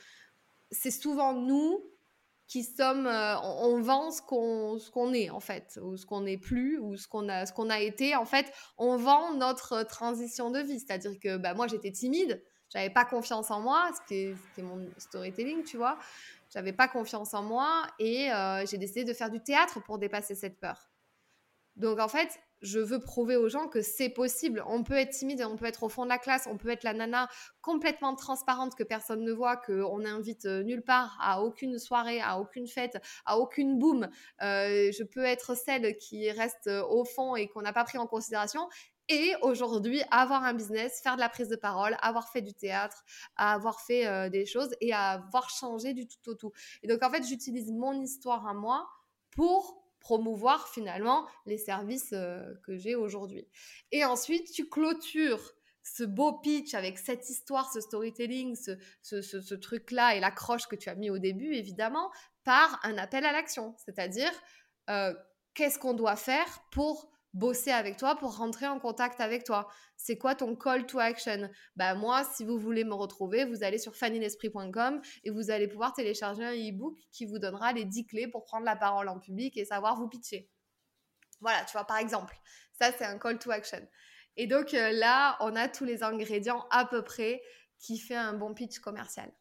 [0.71, 1.85] c'est souvent nous
[2.53, 6.21] qui sommes, euh, on, vend ce qu'on, ce qu'on est en fait, ou ce qu'on
[6.21, 8.15] n'est plus, ou ce qu'on a, ce qu'on a été.
[8.15, 10.79] En fait, on vend notre transition de vie.
[10.79, 15.79] C'est-à-dire que bah, moi, j'étais timide, j'avais pas confiance en moi, ce mon storytelling, tu
[15.79, 15.99] vois.
[16.53, 20.35] J'avais pas confiance en moi et euh, j'ai décidé de faire du théâtre pour dépasser
[20.35, 20.91] cette peur.
[21.77, 24.63] Donc en fait, je veux prouver aux gens que c'est possible.
[24.67, 26.85] On peut être timide, on peut être au fond de la classe, on peut être
[26.85, 27.29] la nana
[27.61, 32.39] complètement transparente que personne ne voit, qu'on invite euh, nulle part, à aucune soirée, à
[32.39, 34.09] aucune fête, à aucune boom.
[34.43, 37.99] Euh, je peux être celle qui reste euh, au fond et qu'on n'a pas pris
[37.99, 38.69] en considération.
[39.09, 43.03] Et aujourd'hui, avoir un business, faire de la prise de parole, avoir fait du théâtre,
[43.37, 46.53] avoir fait des choses et avoir changé du tout au tout.
[46.85, 48.89] Et donc, en fait, j'utilise mon histoire à moi
[49.33, 53.49] pour promouvoir finalement les services euh, que j'ai aujourd'hui.
[53.93, 55.53] Et ensuite, tu clôtures
[55.85, 60.89] ce beau pitch avec cette histoire, ce storytelling, ce, ce, truc-là et l'accroche que tu
[60.89, 62.11] as mis au début, évidemment,
[62.45, 63.75] par un appel à l'action.
[63.85, 64.31] C'est-à-dire,
[64.91, 65.15] euh,
[65.55, 69.69] qu'est-ce qu'on doit faire pour bosser avec toi, pour rentrer en contact avec toi.
[69.97, 71.51] C'est quoi ton call to action?
[71.77, 75.95] Bah moi, si vous voulez me retrouver, vous allez sur fannylesprit.com et vous allez pouvoir
[75.95, 79.57] télécharger un e-book qui vous donnera les 10 clés pour prendre la parole en public
[79.57, 80.51] et savoir vous pitcher.
[81.41, 82.37] Voilà, tu vois, par exemple,
[82.73, 83.87] ça c'est un call to action.
[84.37, 87.43] Et donc euh, là, on a tous les ingrédients à peu près
[87.79, 89.33] qui fait un bon pitch commercial.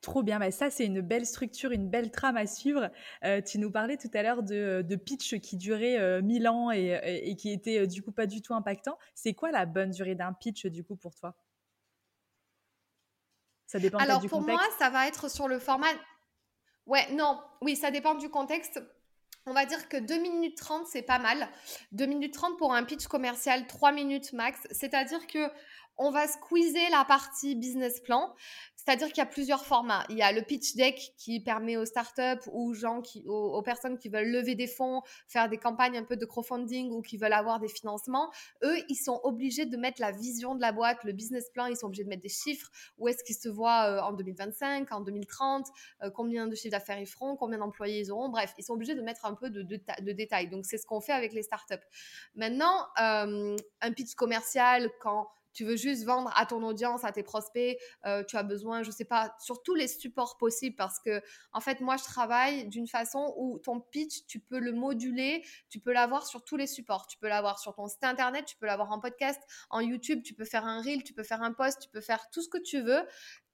[0.00, 2.90] Trop bien, bah, ça c'est une belle structure, une belle trame à suivre.
[3.24, 6.70] Euh, tu nous parlais tout à l'heure de, de, pitch qui durait euh, 1000 ans
[6.70, 8.98] et, et, qui était euh, du coup pas du tout impactant.
[9.14, 11.36] C'est quoi la bonne durée d'un pitch du coup pour toi?
[13.66, 15.86] Ça dépend Alors du pour moi, ça va être sur le format.
[16.86, 18.82] Ouais, non, oui, ça dépend du contexte.
[19.46, 21.48] On va dire que 2 minutes 30, c'est pas mal.
[21.92, 24.66] 2 minutes 30 pour un pitch commercial, 3 minutes max.
[24.70, 25.50] C'est-à-dire que
[26.00, 28.34] on va squeezer la partie business plan.
[28.82, 30.06] C'est-à-dire qu'il y a plusieurs formats.
[30.08, 32.74] Il y a le pitch deck qui permet aux startups ou
[33.26, 37.02] aux, personnes qui veulent lever des fonds, faire des campagnes un peu de crowdfunding ou
[37.02, 38.30] qui veulent avoir des financements.
[38.62, 41.66] Eux, ils sont obligés de mettre la vision de la boîte, le business plan.
[41.66, 42.70] Ils sont obligés de mettre des chiffres.
[42.96, 45.66] Où est-ce qu'ils se voient euh, en 2025, en 2030,
[46.02, 48.30] euh, combien de chiffres d'affaires ils feront, combien d'employés ils auront.
[48.30, 50.48] Bref, ils sont obligés de mettre un peu de, de, détails.
[50.48, 51.74] Donc, c'est ce qu'on fait avec les startups.
[52.34, 57.22] Maintenant, euh, un pitch commercial, quand tu veux juste vendre à ton audience, à tes
[57.22, 61.22] prospects, euh, tu as besoin, je sais pas, sur tous les supports possibles parce que,
[61.52, 65.80] en fait, moi, je travaille d'une façon où ton pitch, tu peux le moduler, tu
[65.80, 67.06] peux l'avoir sur tous les supports.
[67.06, 70.34] Tu peux l'avoir sur ton site internet, tu peux l'avoir en podcast, en YouTube, tu
[70.34, 72.58] peux faire un reel, tu peux faire un post, tu peux faire tout ce que
[72.58, 73.02] tu veux.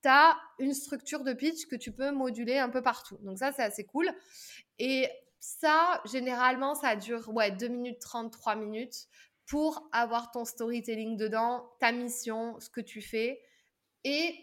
[0.02, 3.18] Tu as une structure de pitch que tu peux moduler un peu partout.
[3.22, 4.10] Donc, ça, c'est assez cool.
[4.78, 5.08] Et
[5.40, 9.08] ça, généralement, ça dure ouais, 2 minutes 30, 3 minutes
[9.46, 13.40] pour avoir ton storytelling dedans, ta mission, ce que tu fais,
[14.04, 14.34] et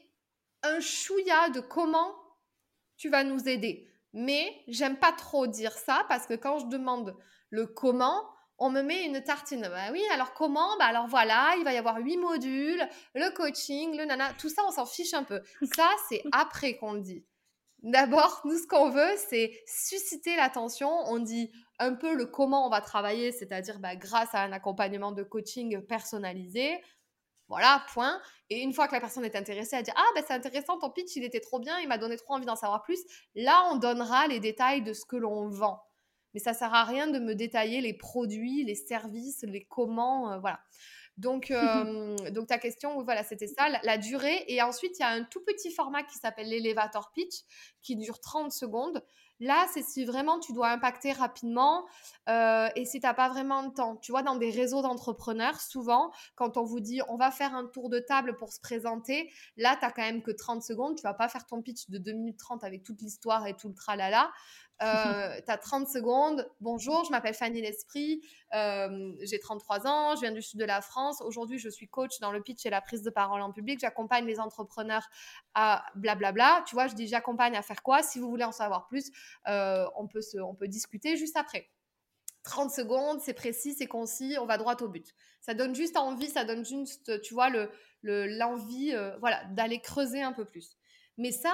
[0.64, 2.14] un chouïa de comment
[2.98, 3.88] tu vas nous aider.
[4.14, 7.18] Mais j'aime pas trop dire ça parce que quand je demande
[7.50, 9.62] le comment, on me met une tartine.
[9.62, 10.78] Bah oui, alors comment?
[10.78, 14.62] Bah alors voilà, il va y avoir huit modules, le coaching, le nana, tout ça,
[14.68, 15.42] on s'en fiche un peu.
[15.76, 17.26] Ça, c'est après qu'on le dit.
[17.84, 20.90] D'abord, nous, ce qu'on veut, c'est susciter l'attention.
[21.06, 25.12] On dit un peu le comment on va travailler, c'est-à-dire bah, grâce à un accompagnement
[25.12, 26.82] de coaching personnalisé.
[27.50, 28.22] Voilà, point.
[28.50, 30.90] Et une fois que la personne est intéressée, elle dit Ah, ben c'est intéressant, ton
[30.92, 33.02] pitch, il était trop bien, il m'a donné trop envie d'en savoir plus.
[33.36, 35.84] Là, on donnera les détails de ce que l'on vend.
[36.34, 40.40] Mais ça sert à rien de me détailler les produits, les services, les comment, euh,
[40.40, 40.62] voilà.
[41.18, 44.44] Donc, euh, donc ta question, voilà, c'était ça, la, durée.
[44.48, 47.42] Et ensuite, il y a un tout petit format qui s'appelle l'elevator pitch,
[47.82, 49.04] qui dure 30 secondes.
[49.40, 51.86] Là, c'est si vraiment tu dois impacter rapidement
[52.30, 53.98] euh, et si tu n'as pas vraiment de temps.
[53.98, 57.66] Tu vois, dans des réseaux d'entrepreneurs, souvent, quand on vous dit on va faire un
[57.66, 60.96] tour de table pour se présenter, là, tu n'as quand même que 30 secondes.
[60.96, 63.68] Tu vas pas faire ton pitch de 2 minutes 30 avec toute l'histoire et tout
[63.68, 64.32] le tralala.
[64.82, 66.50] Euh, tu as 30 secondes.
[66.60, 68.22] Bonjour, je m'appelle Fanny L'Esprit.
[68.54, 70.16] Euh, j'ai 33 ans.
[70.16, 71.22] Je viens du sud de la France.
[71.22, 73.80] Aujourd'hui, je suis coach dans le pitch et la prise de parole en public.
[73.80, 75.08] J'accompagne les entrepreneurs
[75.54, 76.64] à blablabla.
[76.68, 78.02] Tu vois, je dis j'accompagne à faire quoi?
[78.04, 79.12] Si vous voulez en savoir plus,
[79.48, 81.70] euh, on, peut on peut discuter juste après.
[82.44, 85.16] 30 secondes, c'est précis, c'est concis, on va droit au but.
[85.40, 90.22] Ça donne juste envie, ça donne juste, tu vois, l'envie le, le, voilà, d'aller creuser
[90.22, 90.76] un peu plus.
[91.18, 91.54] Mais ça,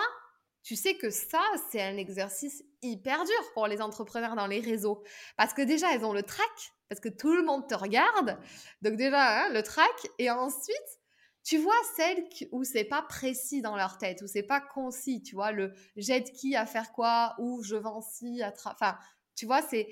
[0.63, 1.41] tu sais que ça,
[1.71, 5.03] c'est un exercice hyper dur pour les entrepreneurs dans les réseaux.
[5.37, 8.37] Parce que déjà, elles ont le track, parce que tout le monde te regarde.
[8.81, 10.07] Donc déjà, hein, le track.
[10.17, 10.99] Et ensuite,
[11.43, 15.35] tu vois celles où c'est pas précis dans leur tête, où c'est pas concis, tu
[15.35, 18.97] vois, le j'aide qui à faire quoi, ou je vends ci, à enfin,
[19.35, 19.87] tu vois, c'est...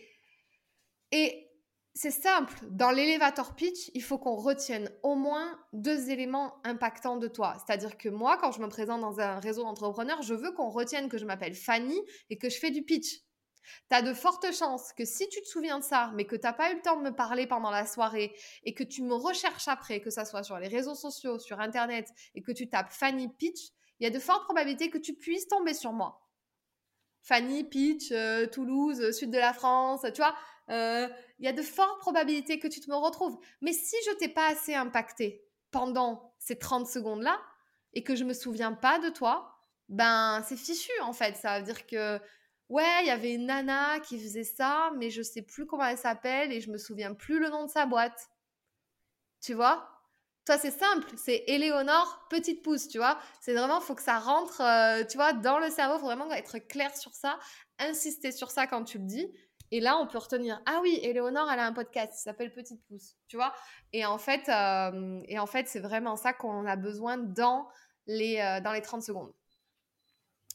[1.12, 1.46] Et
[1.97, 7.27] c'est simple, dans l'élévateur pitch, il faut qu'on retienne au moins deux éléments impactants de
[7.27, 7.57] toi.
[7.57, 11.10] C'est-à-dire que moi, quand je me présente dans un réseau d'entrepreneurs, je veux qu'on retienne
[11.10, 13.21] que je m'appelle Fanny et que je fais du pitch.
[13.89, 16.43] Tu as de fortes chances que si tu te souviens de ça, mais que tu
[16.43, 19.15] n'as pas eu le temps de me parler pendant la soirée et que tu me
[19.15, 22.91] recherches après, que ça soit sur les réseaux sociaux, sur Internet, et que tu tapes
[22.91, 26.21] Fanny Pitch, il y a de fortes probabilités que tu puisses tomber sur moi.
[27.23, 30.36] Fanny Pitch, euh, Toulouse, sud de la France, tu vois,
[30.69, 31.08] euh,
[31.39, 33.38] il y a de fortes probabilités que tu te me retrouves.
[33.62, 37.39] Mais si je t'ai pas assez impacté pendant ces 30 secondes-là
[37.93, 39.53] et que je me souviens pas de toi,
[39.89, 41.36] ben c'est fichu en fait.
[41.36, 42.19] Ça veut dire que
[42.69, 45.97] ouais, il y avait une nana qui faisait ça, mais je sais plus comment elle
[45.97, 48.30] s'appelle et je me souviens plus le nom de sa boîte.
[49.41, 49.89] Tu vois?
[50.45, 53.19] Toi, c'est simple, c'est Éléonore, petite pouce, tu vois?
[53.41, 55.99] C'est vraiment, faut que ça rentre, euh, tu vois, dans le cerveau.
[55.99, 57.38] faut vraiment être clair sur ça,
[57.80, 59.27] insister sur ça quand tu le dis.
[59.71, 62.82] Et là, on peut retenir, ah oui, Éléonore, elle a un podcast qui s'appelle Petite
[62.88, 63.53] Pouce, tu vois?
[63.91, 67.67] Et en fait, euh, en fait c'est vraiment ça qu'on a besoin dans
[68.06, 69.34] les, euh, dans les 30 secondes,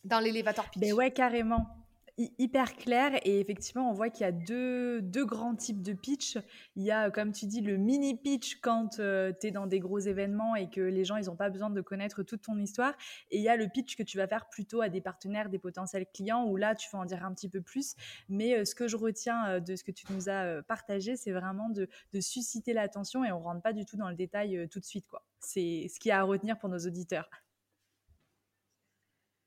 [0.04, 0.80] dans l'élévateur pitch.
[0.80, 1.81] Ben ouais, carrément
[2.18, 6.38] hyper clair et effectivement on voit qu'il y a deux, deux, grands types de pitch.
[6.76, 9.80] Il y a comme tu dis le mini pitch quand euh, tu es dans des
[9.80, 12.94] gros événements et que les gens ils n'ont pas besoin de connaître toute ton histoire
[13.30, 15.58] et il y a le pitch que tu vas faire plutôt à des partenaires, des
[15.58, 17.94] potentiels clients où là tu vas en dire un petit peu plus.
[18.28, 21.32] Mais euh, ce que je retiens euh, de ce que tu nous as partagé c'est
[21.32, 24.80] vraiment de, de susciter l'attention et on rentre pas du tout dans le détail tout
[24.80, 25.24] de suite quoi.
[25.40, 27.28] C'est ce qu'il y a à retenir pour nos auditeurs.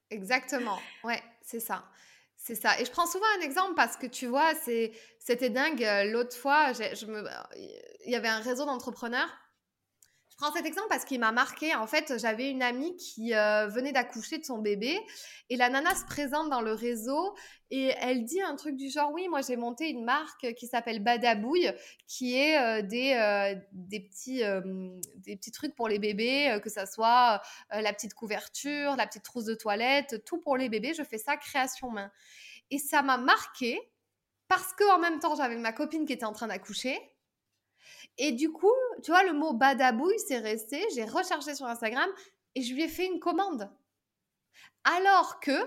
[0.10, 1.84] Exactement, ouais, c'est ça.
[2.46, 2.80] C'est ça.
[2.80, 5.84] Et je prends souvent un exemple parce que tu vois, c'était dingue.
[6.12, 6.74] L'autre fois,
[8.06, 9.30] il y avait un réseau d'entrepreneurs
[10.38, 11.74] je prends cet exemple parce qu'il m'a marqué.
[11.76, 15.00] En fait, j'avais une amie qui euh, venait d'accoucher de son bébé
[15.50, 17.34] et la nana se présente dans le réseau
[17.72, 21.02] et elle dit un truc du genre oui, moi j'ai monté une marque qui s'appelle
[21.02, 21.72] Badabouille
[22.10, 24.42] qui est euh, des, euh, des, petits,
[25.16, 29.46] des petits trucs pour les bébés, que ça soit la petite couverture, la petite trousse
[29.46, 30.94] de toilette, tout pour les bébés.
[30.94, 32.12] Je fais ça création main.
[32.72, 33.80] Et ça m'a marqué
[34.50, 37.00] parce que en même temps, j'avais ma copine qui était en train d'accoucher
[38.18, 38.72] et du coup,
[39.04, 40.82] tu vois, le mot badabouille, c'est resté.
[40.94, 42.10] J'ai recherché sur Instagram
[42.56, 43.70] et je lui ai fait une commande.
[44.84, 45.58] Alors que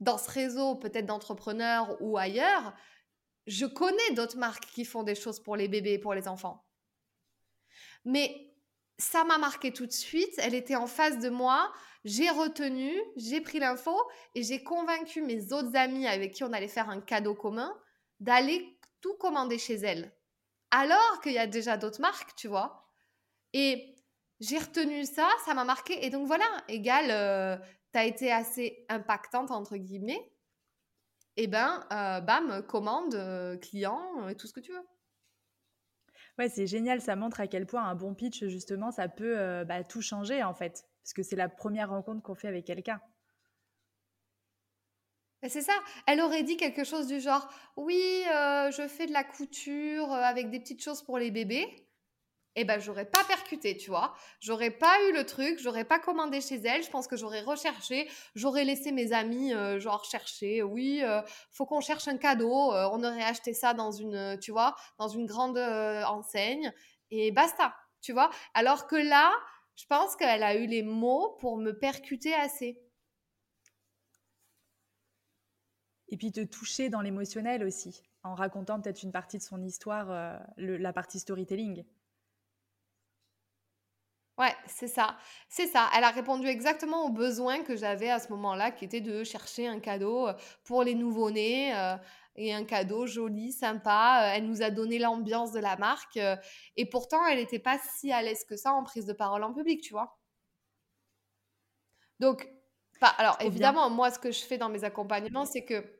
[0.00, 2.74] dans ce réseau, peut-être d'entrepreneurs ou ailleurs,
[3.46, 6.64] je connais d'autres marques qui font des choses pour les bébés et pour les enfants.
[8.04, 8.52] Mais
[8.98, 10.34] ça m'a marqué tout de suite.
[10.38, 11.72] Elle était en face de moi.
[12.04, 13.94] J'ai retenu, j'ai pris l'info
[14.34, 17.78] et j'ai convaincu mes autres amis avec qui on allait faire un cadeau commun
[18.20, 20.14] d'aller tout commander chez elle
[20.70, 22.88] alors qu'il y a déjà d'autres marques, tu vois.
[23.52, 23.96] Et
[24.40, 26.04] j'ai retenu ça, ça m'a marqué.
[26.04, 27.56] Et donc voilà, égal, euh,
[27.92, 30.32] tu as été assez impactante, entre guillemets.
[31.36, 34.86] Et eh ben, euh, bam, commande, euh, client, et tout ce que tu veux.
[36.38, 39.84] Ouais, c'est génial, ça montre à quel point un bon pitch, justement, ça peut bah,
[39.84, 40.84] tout changer, en fait.
[41.02, 43.00] Parce que c'est la première rencontre qu'on fait avec quelqu'un.
[45.48, 45.72] C'est ça.
[46.06, 50.22] Elle aurait dit quelque chose du genre oui, euh, je fais de la couture euh,
[50.22, 51.66] avec des petites choses pour les bébés.
[52.56, 54.12] Eh ben, j'aurais pas percuté, tu vois.
[54.40, 56.82] J'aurais pas eu le truc, j'aurais pas commandé chez elle.
[56.82, 60.62] Je pense que j'aurais recherché, j'aurais laissé mes amis, euh, genre chercher.
[60.62, 61.00] Oui,
[61.52, 62.72] faut qu'on cherche un cadeau.
[62.72, 66.72] on aurait acheté ça dans une, tu vois, dans une grande enseigne
[67.10, 68.30] et basta, tu vois.
[68.52, 69.32] Alors que là,
[69.76, 72.78] je pense qu'elle a eu les mots pour me percuter assez.
[76.10, 80.10] Et puis te toucher dans l'émotionnel aussi, en racontant peut-être une partie de son histoire,
[80.10, 81.84] euh, la partie storytelling.
[84.36, 85.16] Ouais, c'est ça.
[85.48, 85.88] C'est ça.
[85.96, 89.68] Elle a répondu exactement aux besoins que j'avais à ce moment-là, qui était de chercher
[89.68, 91.96] un cadeau euh, pour les nouveau-nés euh,
[92.34, 94.32] et un cadeau joli, sympa.
[94.34, 96.18] Elle nous a donné l'ambiance de la marque
[96.76, 99.52] et pourtant, elle n'était pas si à l'aise que ça en prise de parole en
[99.52, 100.18] public, tu vois.
[102.18, 102.48] Donc,
[103.18, 105.99] alors évidemment, moi, ce que je fais dans mes accompagnements, c'est que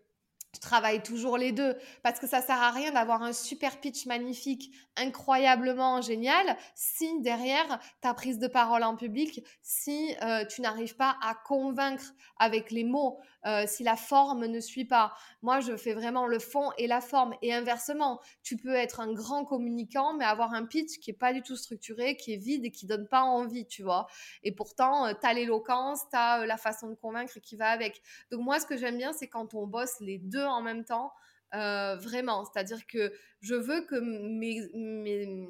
[0.55, 4.07] je travaille toujours les deux parce que ça sert à rien d'avoir un super pitch
[4.07, 10.97] magnifique, incroyablement génial, si derrière ta prise de parole en public, si euh, tu n'arrives
[10.97, 15.15] pas à convaincre avec les mots, euh, si la forme ne suit pas.
[15.43, 17.35] Moi, je fais vraiment le fond et la forme.
[17.43, 21.33] Et inversement, tu peux être un grand communicant, mais avoir un pitch qui est pas
[21.33, 24.07] du tout structuré, qui est vide et qui donne pas envie, tu vois.
[24.43, 28.03] Et pourtant, euh, tu as l'éloquence, tu as la façon de convaincre qui va avec.
[28.31, 31.13] Donc moi, ce que j'aime bien, c'est quand on bosse les deux en même temps.
[31.55, 35.49] Euh, vraiment, c'est-à-dire que je veux que mes,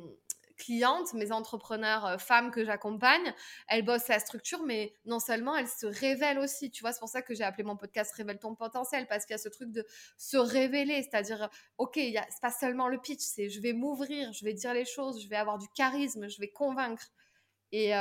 [0.57, 3.35] clientes, mes entrepreneurs euh, femmes que j'accompagne,
[3.69, 6.71] elles bossent la structure, mais non seulement elles se révèlent aussi.
[6.71, 9.35] Tu vois, c'est pour ça que j'ai appelé mon podcast Révèle ton potentiel, parce qu'il
[9.35, 11.49] y a ce truc de se révéler, c'est-à-dire,
[11.79, 15.23] ok, c'est pas seulement le pitch, c'est je vais m'ouvrir, je vais dire les choses,
[15.23, 17.11] je vais avoir du charisme, je vais convaincre
[17.73, 17.93] et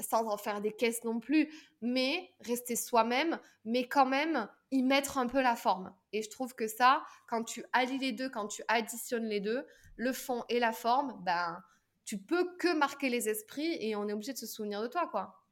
[0.00, 5.18] sans en faire des caisses non plus, mais rester soi-même, mais quand même y mettre
[5.18, 5.94] un peu la forme.
[6.12, 9.66] Et je trouve que ça, quand tu allies les deux, quand tu additionnes les deux,
[9.96, 11.62] le fond et la forme, ben,
[12.04, 15.08] tu peux que marquer les esprits et on est obligé de se souvenir de toi,
[15.10, 15.45] quoi.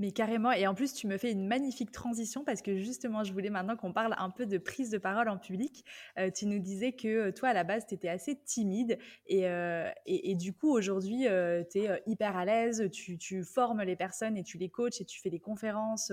[0.00, 3.34] Mais carrément, et en plus, tu me fais une magnifique transition parce que justement, je
[3.34, 5.84] voulais maintenant qu'on parle un peu de prise de parole en public.
[6.18, 9.46] Euh, tu nous disais que euh, toi, à la base, tu étais assez timide et,
[9.46, 11.26] euh, et, du coup, aujourd'hui,
[11.70, 15.04] tu es hyper à l'aise, tu, tu, formes les personnes et tu les coaches et
[15.04, 16.12] tu fais des conférences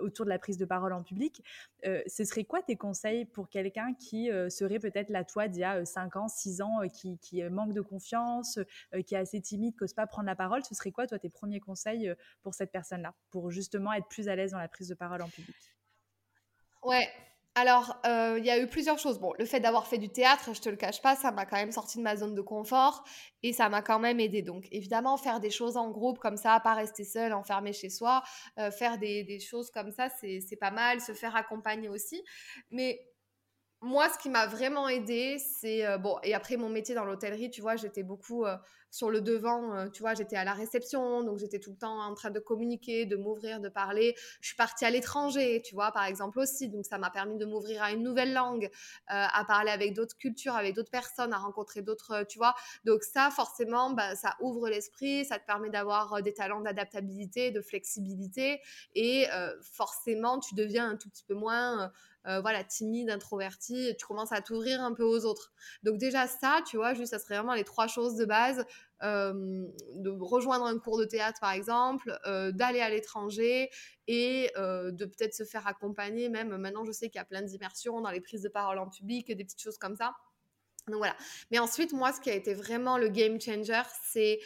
[0.00, 1.42] autour de la prise de parole en public.
[1.84, 5.84] ce serait quoi tes conseils pour quelqu'un qui serait peut-être la toi d'il y a
[5.84, 8.58] 5 ans, 6 ans, qui, qui manque de confiance,
[9.06, 10.64] qui est assez timide, qui n'ose pas prendre la parole?
[10.64, 14.36] Ce serait quoi, toi, tes premiers conseils pour cette personne pour justement être plus à
[14.36, 15.56] l'aise dans la prise de parole en public
[16.82, 17.08] Ouais,
[17.54, 19.18] alors, euh, il y a eu plusieurs choses.
[19.18, 21.56] Bon, le fait d'avoir fait du théâtre, je te le cache pas, ça m'a quand
[21.56, 23.04] même sorti de ma zone de confort
[23.42, 24.40] et ça m'a quand même aidé.
[24.40, 28.22] Donc, évidemment, faire des choses en groupe comme ça, pas rester seul, enfermé chez soi,
[28.58, 32.24] euh, faire des, choses comme ça, c'est pas mal, se faire accompagner aussi.
[32.70, 33.06] Mais
[33.82, 36.16] moi, ce qui m'a vraiment aidé, c'est euh, bon.
[36.22, 38.46] Et après mon métier dans l'hôtellerie, tu vois, j'étais beaucoup
[38.92, 39.74] sur le devant.
[39.74, 42.38] Euh, tu vois, j'étais à la réception, donc j'étais tout le temps en train de
[42.38, 44.14] communiquer, de m'ouvrir, de parler.
[44.40, 47.46] Je suis partie à l'étranger, tu vois, par exemple aussi, donc ça m'a permis de
[47.46, 48.70] m'ouvrir à une nouvelle langue,
[49.06, 52.54] à parler avec d'autres cultures, avec d'autres personnes, à rencontrer d'autres, tu vois.
[52.84, 57.62] Donc ça, forcément, bah, ça ouvre l'esprit, ça te permet d'avoir des talents d'adaptabilité, de
[57.62, 58.60] flexibilité,
[58.94, 59.26] et
[59.62, 61.90] forcément, tu deviens un tout petit peu moins
[62.26, 65.52] euh, voilà, timide, introverti, tu commences à t'ouvrir un peu aux autres.
[65.82, 68.64] Donc déjà ça, tu vois, juste ça serait vraiment les trois choses de base.
[69.02, 69.66] Euh,
[69.96, 73.68] de rejoindre un cours de théâtre par exemple, euh, d'aller à l'étranger
[74.06, 76.56] et de peut-être se faire accompagner même.
[76.56, 79.26] Maintenant, je sais qu'il y a plein d'immersions dans les prises de parole en public
[79.26, 80.14] des petites choses comme ça.
[80.88, 81.16] Donc voilà.
[81.50, 84.40] Mais ensuite, moi, ce qui a été vraiment le game changer, c'est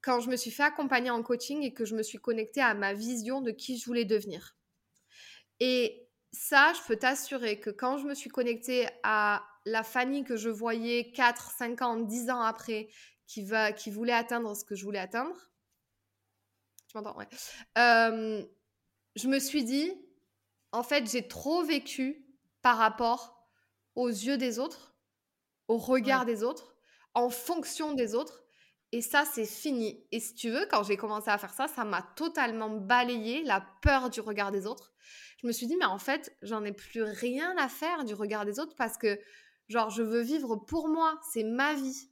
[0.00, 2.74] quand je me suis fait accompagner en coaching et que je me suis connectée à
[2.74, 4.56] ma vision de qui je voulais devenir.
[5.60, 10.36] Et ça, je peux t'assurer que quand je me suis connectée à la Fanny que
[10.36, 12.88] je voyais 4, 5 ans, 10 ans après,
[13.26, 15.50] qui, va, qui voulait atteindre ce que je voulais atteindre,
[16.88, 17.16] tu m'entends?
[17.16, 17.28] Ouais.
[17.78, 18.44] Euh,
[19.14, 19.92] je me suis dit,
[20.72, 22.26] en fait, j'ai trop vécu
[22.62, 23.48] par rapport
[23.94, 24.94] aux yeux des autres,
[25.68, 26.76] au regard des autres,
[27.14, 28.44] en fonction des autres.
[28.92, 30.06] Et ça, c'est fini.
[30.12, 33.66] Et si tu veux, quand j'ai commencé à faire ça, ça m'a totalement balayé la
[33.82, 34.92] peur du regard des autres
[35.38, 38.44] je me suis dit, mais en fait, j'en ai plus rien à faire du regard
[38.44, 39.20] des autres parce que,
[39.68, 42.10] genre, je veux vivre pour moi, c'est ma vie.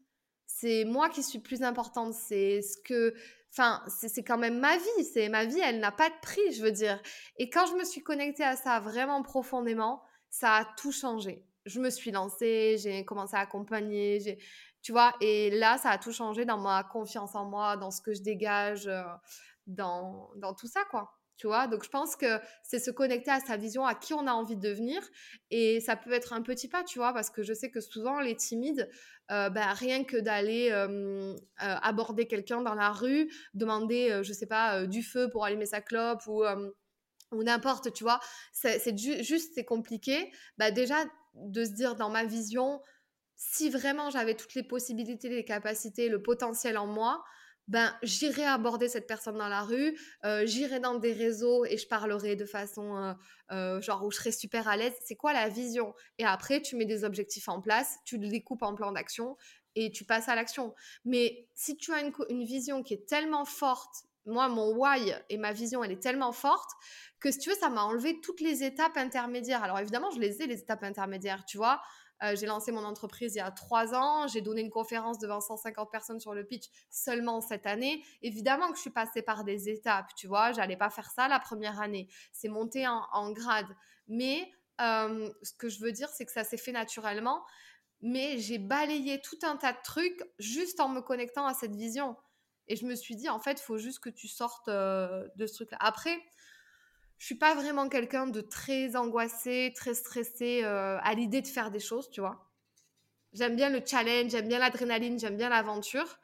[0.57, 3.13] C'est moi qui suis plus importante, c'est ce que.
[3.51, 6.63] Enfin, c'est quand même ma vie, c'est ma vie, elle n'a pas de prix, je
[6.63, 7.01] veux dire.
[7.39, 11.45] Et quand je me suis connectée à ça vraiment profondément, ça a tout changé.
[11.67, 14.39] Je me suis lancée, j'ai commencé à accompagner,
[14.83, 18.01] tu vois, et là, ça a tout changé dans ma confiance en moi, dans ce
[18.01, 19.03] que je dégage, euh,
[19.67, 21.67] dans, dans tout ça, quoi tu vois?
[21.67, 24.57] Donc je pense que c'est se connecter à sa vision à qui on a envie
[24.57, 25.01] de devenir
[25.51, 27.13] et ça peut être un petit pas tu vois?
[27.13, 28.89] Parce que je sais que souvent les timides
[29.31, 34.87] euh, bah, rien que d'aller euh, aborder quelqu'un dans la rue demander je sais pas
[34.87, 36.45] du feu pour allumer sa clope ou
[37.33, 38.21] ou n'importe tu vois?
[38.53, 40.31] C'est juste c'est compliqué.
[40.59, 40.97] Bah déjà
[41.35, 42.81] de se dire dans ma vision
[43.37, 47.25] si vraiment j'avais toutes les possibilités les capacités le potentiel en moi
[47.67, 51.89] ben j'irai aborder cette personne dans la rue, euh, j'irai dans des réseaux et je
[51.89, 53.13] parlerai de façon euh,
[53.53, 54.93] euh, genre où je serai super à l'aise.
[55.05, 55.95] C'est quoi la vision?
[56.19, 59.37] Et après, tu mets des objectifs en place, tu les découpes en plan d'action
[59.77, 60.75] et tu passes à l'action.
[61.05, 65.37] Mais si tu as une, une, vision qui est tellement forte, moi, mon why et
[65.37, 66.71] ma vision, elle est tellement forte
[67.19, 69.65] que si tu veux, ça m'a enlevé toutes les étapes intermédiaires.
[69.65, 71.81] Alors évidemment, je les ai, les étapes intermédiaires, tu vois?
[72.25, 74.27] Euh, j'ai lancé mon entreprise il y a trois ans.
[74.29, 78.03] J'ai donné une conférence devant 150 personnes sur le pitch seulement cette année.
[78.23, 80.53] Évidemment que je suis passée par des étapes, tu vois.
[80.53, 82.09] J'allais pas faire ça la première année.
[82.33, 83.67] C'est monté en, grade.
[84.09, 87.45] Mais ce que je veux dire, c'est que ça s'est fait naturellement,
[88.01, 92.17] mais j'ai balayé tout un tas de trucs juste en me connectant à cette vision.
[92.67, 95.55] Et je me suis dit, en fait, il faut juste que tu sortes de ce
[95.55, 95.77] truc-là.
[95.81, 96.19] Après,
[97.19, 101.81] je suis pas vraiment quelqu'un de très angoissé, très stressé à l'idée de faire des
[101.81, 102.51] choses, tu vois.
[103.33, 106.19] J'aime bien le challenge, j'aime bien l'adrénaline, j'aime bien l'aventure.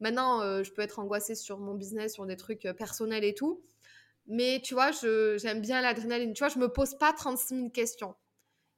[0.00, 3.62] Maintenant, je peux être angoissée sur mon business, sur des trucs personnels et tout.
[4.26, 6.32] Mais tu vois, j'aime bien l'adrénaline.
[6.32, 8.14] Tu vois, je me pose pas 36 000 questions.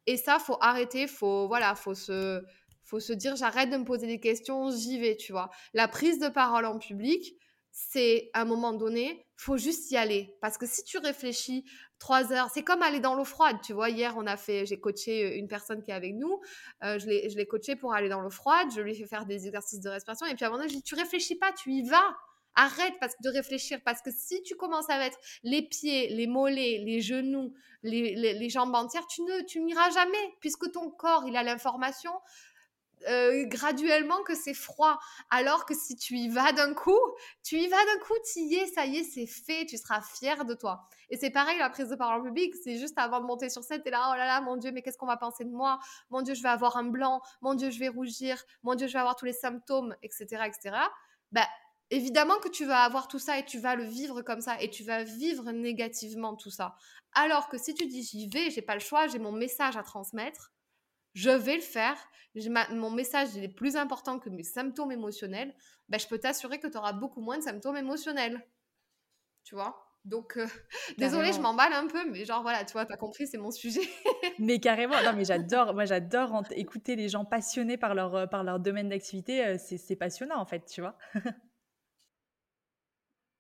[0.07, 2.43] Et ça, faut arrêter, faut, voilà, faut se,
[2.85, 5.51] faut se dire, j'arrête de me poser des questions, j'y vais, tu vois.
[5.75, 7.35] La prise de parole en public,
[7.73, 10.35] c'est à un moment donné, faut juste y aller.
[10.41, 11.65] Parce que si tu réfléchis
[11.99, 13.57] trois heures, c'est comme aller dans l'eau froide.
[13.63, 16.41] Tu vois, hier, on a fait, j'ai coaché une personne qui est avec nous.
[16.83, 18.69] Euh, je l'ai coaché pour aller dans l'eau froide.
[18.75, 20.27] Je lui ai fait faire des exercices de respiration.
[20.27, 22.17] Et puis à un moment donné, je dis, tu réfléchis pas, tu y vas.
[22.59, 26.83] Arrête parce, de réfléchir parce que si tu commences à mettre les pieds, les mollets,
[26.87, 31.43] les genoux, les, jambes entières, tu ne tu n'iras jamais puisque ton corps, il a
[31.43, 32.13] l'information
[33.09, 34.99] euh, graduellement que c'est froid.
[35.31, 36.99] Alors que si tu y vas d'un coup,
[37.43, 40.01] tu y vas d'un coup, tu y es, ça y est, c'est fait, tu seras
[40.01, 40.89] fier de toi.
[41.11, 43.63] Et c'est pareil, la prise de parole en public, c'est juste avant de monter sur
[43.63, 45.79] scène, t'es là, oh là là, mon Dieu, mais qu'est-ce qu'on va penser de moi?
[46.11, 48.93] Mon Dieu, je vais avoir un blanc, mon Dieu, je vais rougir, mon Dieu, je
[48.93, 50.77] vais avoir tous les symptômes, etc., etc.
[51.33, 51.47] Bah,
[51.91, 54.71] évidemment que tu vas avoir tout ça et tu vas le vivre comme ça et
[54.71, 56.77] tu vas vivre négativement tout ça.
[57.13, 59.83] Alors que si tu dis j'y vais, j'ai pas le choix, j'ai mon message à
[59.83, 60.53] transmettre,
[61.17, 61.97] je vais le faire,
[62.71, 65.55] mon message est plus important que mes symptômes émotionnels,
[65.89, 68.47] ben, je peux t'assurer que tu auras beaucoup moins de symptômes émotionnels.
[69.43, 69.83] Tu vois?
[70.05, 70.47] Donc, euh,
[70.99, 73.81] désolée, je m'emballe un peu, mais genre voilà, tu vois, t'as compris, c'est mon sujet.
[74.39, 78.45] mais carrément, non, mais j'adore, moi j'adore écouter les gens passionnés par leur, euh, par
[78.45, 80.99] leur domaine d'activité, euh, c'est passionnant en fait, tu vois.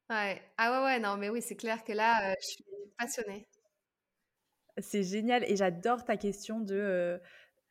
[0.09, 0.41] Ouais.
[0.57, 2.65] Ah ouais, ouais, non, mais oui, c'est clair que là, je suis
[2.97, 3.47] passionnée.
[4.79, 7.21] C'est génial et j'adore ta question de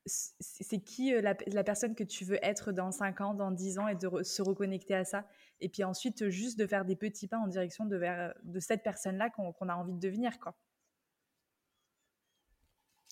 [0.06, 3.96] c'est qui la, personne que tu veux être dans 5 ans, dans 10 ans et
[3.96, 5.26] de se reconnecter à ça.
[5.62, 8.00] Et puis ensuite, juste de faire des petits pas en direction de,
[8.44, 10.40] de cette personne-là qu'on a envie de devenir.
[10.40, 10.56] Quoi.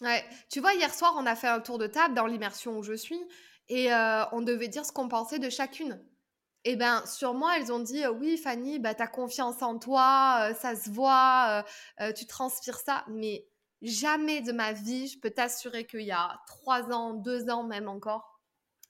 [0.01, 2.83] Ouais, tu vois, hier soir, on a fait un tour de table dans l'immersion où
[2.83, 3.19] je suis
[3.69, 3.91] et
[4.31, 6.03] on devait dire ce qu'on pensait de chacune.
[6.65, 10.75] Et ben sur moi, elles ont dit oui, Fanny, bah as confiance en toi, ça
[10.75, 11.65] se voit,
[12.15, 13.05] tu transpires ça.
[13.07, 13.47] Mais
[13.83, 17.87] jamais de ma vie, je peux t'assurer qu'il y a trois ans, deux ans même
[17.87, 18.39] encore,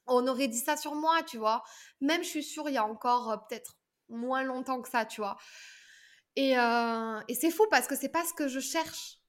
[0.08, 1.64] on aurait dit ça sur moi, tu vois.
[2.02, 3.78] Même je suis sûre, il y a encore peut-être
[4.10, 5.38] moins longtemps que ça, tu vois.
[6.36, 9.20] Et, et c'est fou parce que c'est pas ce que je cherche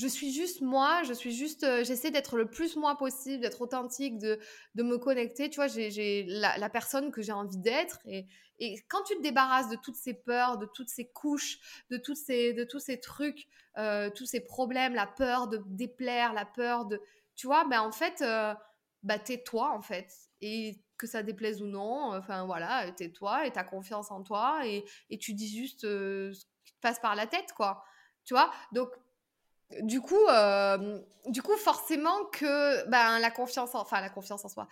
[0.00, 3.60] je suis juste moi, je suis juste, euh, j'essaie d'être le plus moi possible, d'être
[3.60, 4.38] authentique, de,
[4.74, 5.50] de me connecter.
[5.50, 7.98] Tu vois, j'ai la, personne que j'ai envie d'être.
[8.06, 8.26] Et,
[8.60, 11.58] et, quand tu te débarrasses de toutes ces peurs, de toutes ces couches,
[11.90, 13.46] de, toutes ces, de tous ces trucs,
[13.76, 16.98] euh, tous ces problèmes, la peur de déplaire, la peur de.
[17.36, 18.54] Tu vois, ben en fait, euh,
[19.02, 20.10] bah, tais-toi, en fait.
[20.40, 24.84] Et que ça déplaise ou non, enfin voilà, tais-toi et t'as confiance en toi et,
[25.08, 27.84] et tu dis juste ce qui te passe par la tête, quoi.
[28.24, 28.50] Tu vois?
[28.72, 28.90] Donc,
[29.82, 34.48] du coup, euh, du coup, forcément que ben, la confiance, en, enfin la confiance en
[34.48, 34.68] soi,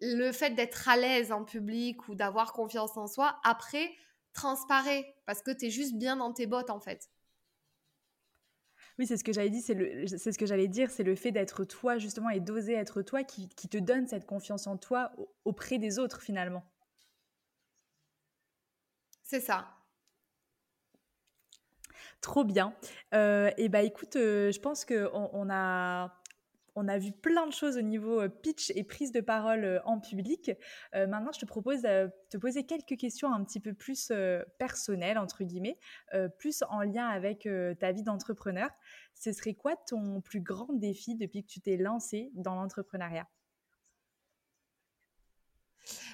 [0.00, 3.90] le fait d'être à l'aise en public ou d'avoir confiance en soi, après,
[4.32, 7.10] transparaît parce que tu es juste bien dans tes bottes en fait.
[8.98, 11.64] Oui, c'est ce que j'avais dit, c'est ce que j'allais dire, c'est le fait d'être
[11.64, 15.12] toi justement et d'oser être toi qui, qui, te donne cette confiance en toi
[15.44, 16.64] auprès des autres finalement.
[19.22, 19.83] C'est ça.
[22.24, 22.74] Trop bien.
[23.12, 26.22] Euh, et bah écoute, euh, je pense qu'on on a,
[26.74, 30.00] on a vu plein de choses au niveau euh, pitch et prise de parole en
[30.00, 30.50] public.
[30.94, 34.10] maintenant, je te propose de te poser quelques questions un petit peu plus
[34.58, 35.78] personnelles, entre guillemets,
[36.38, 37.46] plus en lien avec
[37.78, 38.70] ta vie d'entrepreneur.
[39.14, 43.28] Ce serait quoi ton plus grand défi depuis que tu t'es lancé dans l'entrepreneuriat?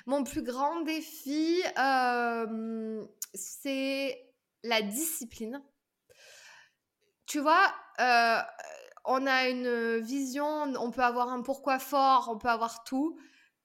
[0.06, 1.62] Mon plus grand défi,
[3.32, 4.26] c'est
[4.64, 5.62] la discipline
[7.30, 8.40] tu vois, euh,
[9.04, 13.16] on a une vision, on peut avoir un pourquoi fort, on peut avoir tout,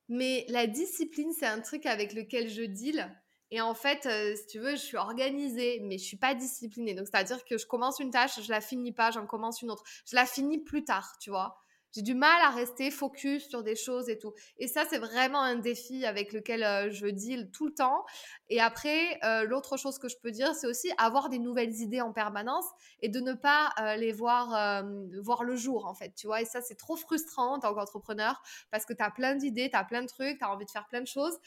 [0.07, 3.11] mais la discipline, c'est un truc avec lequel je deal.
[3.49, 6.93] Et en fait, euh, si tu veux, je suis organisée, mais je suis pas disciplinée.
[6.93, 9.83] Donc, c'est-à-dire que je commence une tâche, je la finis pas, j'en commence une autre.
[10.05, 11.57] Je la finis plus tard, tu vois.
[11.95, 14.33] J'ai du mal à rester focus sur des choses et tout.
[14.57, 18.05] Et ça, c'est vraiment un défi avec lequel euh, je deal tout le temps.
[18.49, 22.01] Et après, euh, l'autre chose que je peux dire, c'est aussi avoir des nouvelles idées
[22.01, 22.65] en permanence
[23.01, 24.83] et de ne pas euh, les voir,
[25.21, 26.13] voir le jour, en fait.
[26.15, 28.41] Tu vois, et ça, c'est trop frustrant en tant qu'entrepreneur
[28.71, 30.71] parce que tu as plein d'idées, tu as plein de trucs, tu as envie de
[30.71, 31.37] faire plein de choses.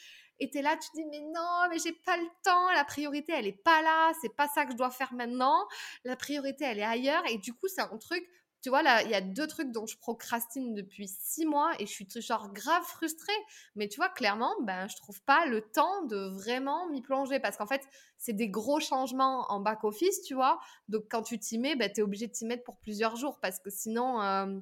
[0.41, 2.85] Et tu es là, tu te dis, mais non, mais j'ai pas le temps, la
[2.85, 5.67] priorité, elle est pas là, c'est pas ça que je dois faire maintenant,
[6.05, 7.23] la priorité, elle est ailleurs.
[7.29, 8.25] Et du coup, c'est un truc,
[8.69, 11.87] tu vois, là, il y a deux trucs dont je procrastine depuis six mois et
[11.87, 13.33] je suis genre grave frustrée.
[13.77, 17.57] Mais tu vois, clairement, ben, je trouve pas le temps de vraiment m'y plonger parce
[17.57, 17.81] qu'en fait,
[18.19, 20.61] c'est des gros changements en back-office, tu vois.
[20.91, 23.41] Donc, quand tu t'y mets, ben, tu es obligé de t'y mettre pour plusieurs jours
[23.41, 24.21] parce que sinon.
[24.21, 24.61] Euh,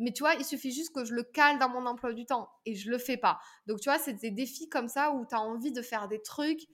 [0.00, 2.50] mais tu vois, il suffit juste que je le cale dans mon emploi du temps
[2.66, 3.38] et je le fais pas.
[3.68, 6.20] Donc, tu vois, c'est des défis comme ça où tu as envie de faire des
[6.20, 6.66] trucs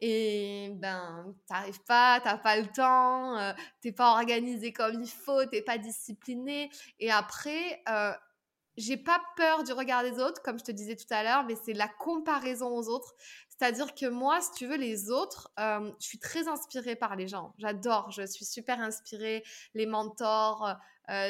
[0.00, 5.44] et ben t'arrives pas, t'as pas le temps, euh, t'es pas organisé comme il faut,
[5.46, 6.70] t'es pas discipliné.
[7.00, 8.12] Et après, euh,
[8.76, 11.56] j'ai pas peur du regard des autres, comme je te disais tout à l'heure, mais
[11.64, 13.14] c'est la comparaison aux autres.
[13.48, 17.26] C'est-à-dire que moi, si tu veux, les autres, euh, je suis très inspirée par les
[17.26, 17.54] gens.
[17.58, 19.42] J'adore, je suis super inspirée.
[19.74, 20.76] Les mentors,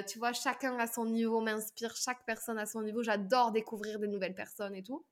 [0.09, 3.03] tu vois, chacun à son niveau m'inspire, chaque personne à son niveau.
[3.03, 5.07] J'adore découvrir des nouvelles personnes et tout.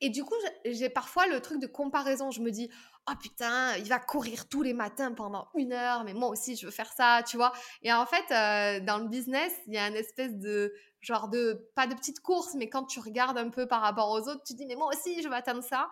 [0.00, 0.34] Et du coup,
[0.64, 2.30] j'ai parfois le truc de comparaison.
[2.30, 2.70] Je me dis,
[3.08, 6.66] oh putain, il va courir tous les matins pendant une heure, mais moi aussi, je
[6.66, 7.52] veux faire ça, tu vois.
[7.82, 11.70] Et en fait, euh, dans le business, il y a une espèce de genre de,
[11.74, 14.54] pas de petite course, mais quand tu regardes un peu par rapport aux autres, tu
[14.54, 15.90] dis, mais moi aussi, je veux atteindre ça.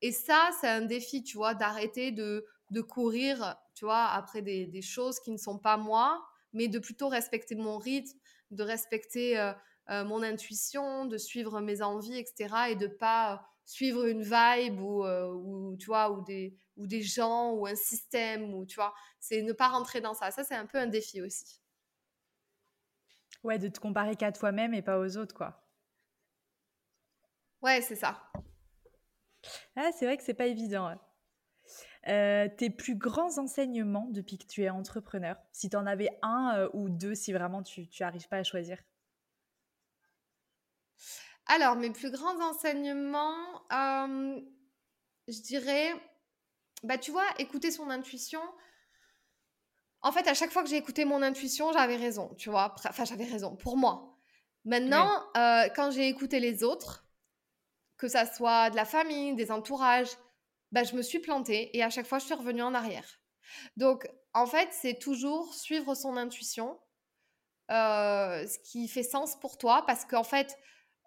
[0.00, 4.66] Et ça, c'est un défi, tu vois, d'arrêter de, de courir, tu vois, après des,
[4.66, 8.18] des, choses qui ne sont pas moi, mais de plutôt respecter mon rythme,
[8.50, 9.38] de respecter...
[9.38, 9.52] Euh,
[9.90, 12.70] euh, mon intuition, de suivre mes envies, etc.
[12.70, 17.02] Et de pas suivre une vibe ou, euh, ou tu vois, ou des, ou des
[17.02, 20.30] gens ou un système, ou tu vois, c'est ne pas rentrer dans ça.
[20.30, 21.60] Ça, c'est un peu un défi aussi.
[23.42, 25.60] Ouais, de te comparer qu'à toi-même et pas aux autres, quoi.
[27.60, 28.22] Ouais, c'est ça.
[29.76, 30.94] Ah, c'est vrai que c'est pas évident.
[32.08, 36.68] Euh, tes plus grands enseignements depuis que tu es entrepreneur, si tu en avais un
[36.74, 38.78] ou deux, si vraiment tu n'arrives pas à choisir?
[41.46, 44.40] Alors, mes plus grands enseignements, euh,
[45.28, 45.92] je dirais,
[46.82, 48.40] bah, tu vois, écouter son intuition.
[50.02, 52.74] En fait, à chaque fois que j'ai écouté mon intuition, j'avais raison, tu vois.
[52.88, 54.18] Enfin, j'avais raison, pour moi.
[54.64, 57.06] Maintenant, euh, quand j'ai écouté les autres,
[57.98, 60.10] que ça soit de la famille, des entourages,
[60.72, 63.20] bah, je me suis plantée et à chaque fois, je suis revenue en arrière.
[63.76, 66.78] Donc, en fait, c'est toujours suivre son intuition,
[67.70, 70.58] euh, ce qui fait sens pour toi, parce qu'en fait,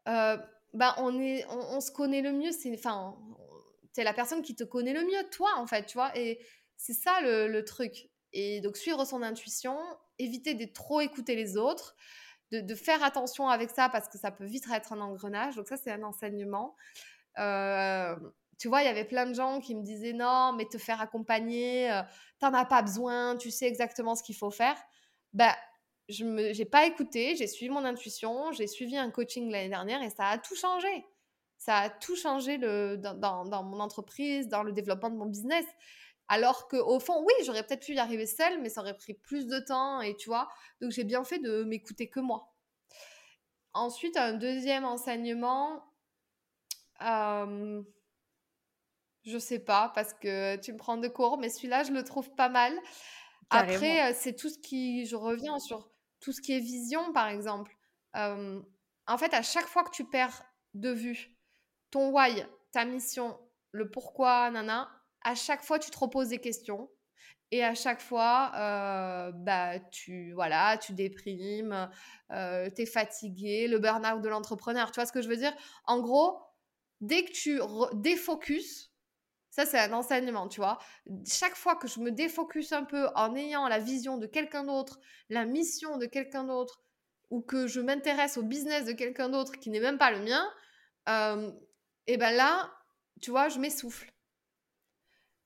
[0.08, 0.38] euh,
[0.74, 2.52] bah, on, est, on, se connaît le mieux.
[2.52, 3.16] C'est, enfin,
[3.98, 6.16] es la personne qui te connaît le mieux, toi, en fait, tu vois.
[6.18, 6.40] Et
[6.76, 8.10] c'est ça le, truc.
[8.34, 9.78] Et donc, suivre son intuition,
[10.20, 11.96] éviter de trop écouter les autres,
[12.52, 15.56] de, faire attention avec ça parce que ça peut vite être un engrenage.
[15.56, 16.76] Donc, ça, c'est un enseignement.
[17.40, 18.16] Euh,
[18.60, 21.02] tu vois, il y avait plein de gens qui me disaient non, mais te faire
[21.02, 22.02] accompagner, euh,
[22.40, 24.78] t'en as pas besoin, tu sais exactement ce qu'il faut faire.
[25.34, 25.54] Ben,
[26.10, 30.10] je n'ai pas écouté, j'ai suivi mon intuition, j'ai suivi un coaching l'année dernière et
[30.10, 31.06] ça a tout changé.
[31.58, 35.66] Ça a tout changé le, dans, dans, mon entreprise, dans le développement de mon business.
[36.30, 39.48] Alors qu'au fond, oui, j'aurais peut-être pu y arriver seule, mais ça aurait pris plus
[39.48, 40.50] de temps et tu vois.
[40.82, 42.54] Donc j'ai bien fait de m'écouter que moi.
[43.74, 45.84] Ensuite, un deuxième enseignement,
[47.02, 47.82] euh,
[49.24, 52.34] je sais pas parce que tu me prends de cours, mais celui-là, je le trouve
[52.36, 52.74] pas mal.
[53.50, 55.90] Après, euh, c'est tout ce qui, je reviens sur
[56.20, 57.76] tout ce qui est vision, par exemple.
[58.14, 60.44] en fait, à chaque fois que tu perds
[60.74, 61.38] de vue
[61.92, 63.38] ton why, ta mission,
[63.72, 64.90] le pourquoi, nana,
[65.22, 66.90] à chaque fois, tu te reposes des questions.
[67.52, 71.90] Et à chaque fois, euh, bah, tu, voilà, tu déprimes,
[72.32, 74.92] euh, tu es fatigué, le burn-out de l'entrepreneur.
[74.92, 75.54] Tu vois ce que je veux dire?
[75.86, 76.40] En gros,
[77.00, 77.62] dès que tu
[77.94, 78.87] défocuses,
[79.58, 80.78] ça, c'est un enseignement, tu vois.
[81.26, 85.00] Chaque fois que je me défocus un peu en ayant la vision de quelqu'un d'autre,
[85.30, 86.84] la mission de quelqu'un d'autre,
[87.32, 90.48] ou que je m'intéresse au business de quelqu'un d'autre qui n'est même pas le mien,
[91.10, 91.52] euh,
[92.06, 92.72] et ben là,
[93.20, 94.14] tu vois, je m'essouffle.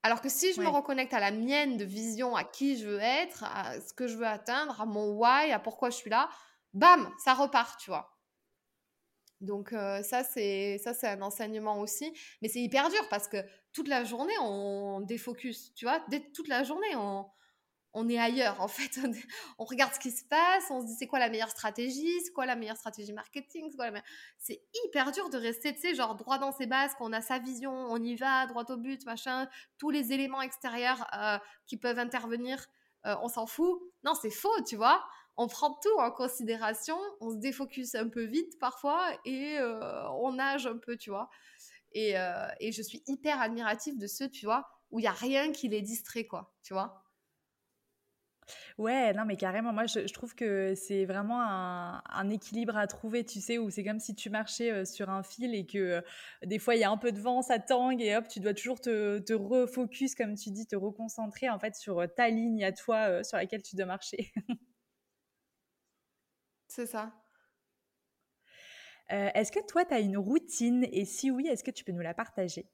[0.04, 3.00] Alors que si je me reconnecte à la mienne de vision, à qui je veux
[3.00, 6.28] être, à ce que je veux atteindre, à mon why, à pourquoi je suis là,
[6.74, 8.11] bam, ça repart, tu vois.
[9.42, 13.38] Donc euh, ça c'est ça c'est un enseignement aussi, mais c'est hyper dur parce que
[13.74, 16.00] toute la journée on défocus, tu vois,
[16.34, 17.26] toute la journée on,
[17.94, 19.00] on est ailleurs en fait,
[19.58, 22.32] on, regarde ce qui se passe, on se dit c'est quoi la meilleure stratégie, c'est
[22.32, 23.72] quoi la meilleure stratégie marketing,
[24.38, 27.40] c'est hyper dur de rester tu sais genre droit dans ses bases, qu'on a sa
[27.40, 32.00] vision, on y va droit au but machin, tous les éléments extérieurs euh, qui peuvent
[32.00, 32.68] intervenir,
[33.08, 33.82] euh, on s'en fout.
[34.04, 35.04] Non c'est faux, tu vois
[35.42, 40.34] on prend tout en considération, on se défocus un peu vite parfois et euh, on
[40.34, 41.30] nage un peu, tu vois.
[41.98, 45.52] Euh, et, je suis hyper admirative de ceux, tu vois, où il n'y a rien
[45.52, 47.04] qui les distrait, quoi, tu vois.
[48.78, 53.42] Ouais, non, mais carrément, moi, je, trouve que c'est vraiment un, équilibre à trouver, tu
[53.42, 56.04] sais, où c'est comme si tu marchais euh, sur un fil et que
[56.46, 58.54] des fois, il y a un peu de vent, ça tangue et hop, tu dois
[58.54, 62.72] toujours te, te refocus, comme tu dis, te reconcentrer, en fait, sur ta ligne à
[62.72, 64.32] toi sur laquelle tu dois marcher.
[66.74, 67.12] C'est ça.
[69.12, 70.88] Euh, est-ce que toi, tu as une routine?
[70.94, 72.66] Et si oui, est-ce que tu peux nous la partager?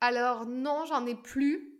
[0.00, 1.72] Alors non, j'en ai plus.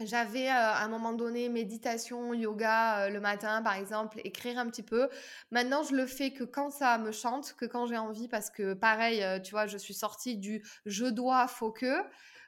[0.00, 4.82] J'avais euh, à un moment donné méditation, yoga le matin par exemple, écrire un petit
[4.82, 5.08] peu.
[5.52, 8.74] Maintenant, je le fais que quand ça me chante, que quand j'ai envie, parce que
[8.74, 12.02] pareil, tu vois, je suis sortie du je dois, faut que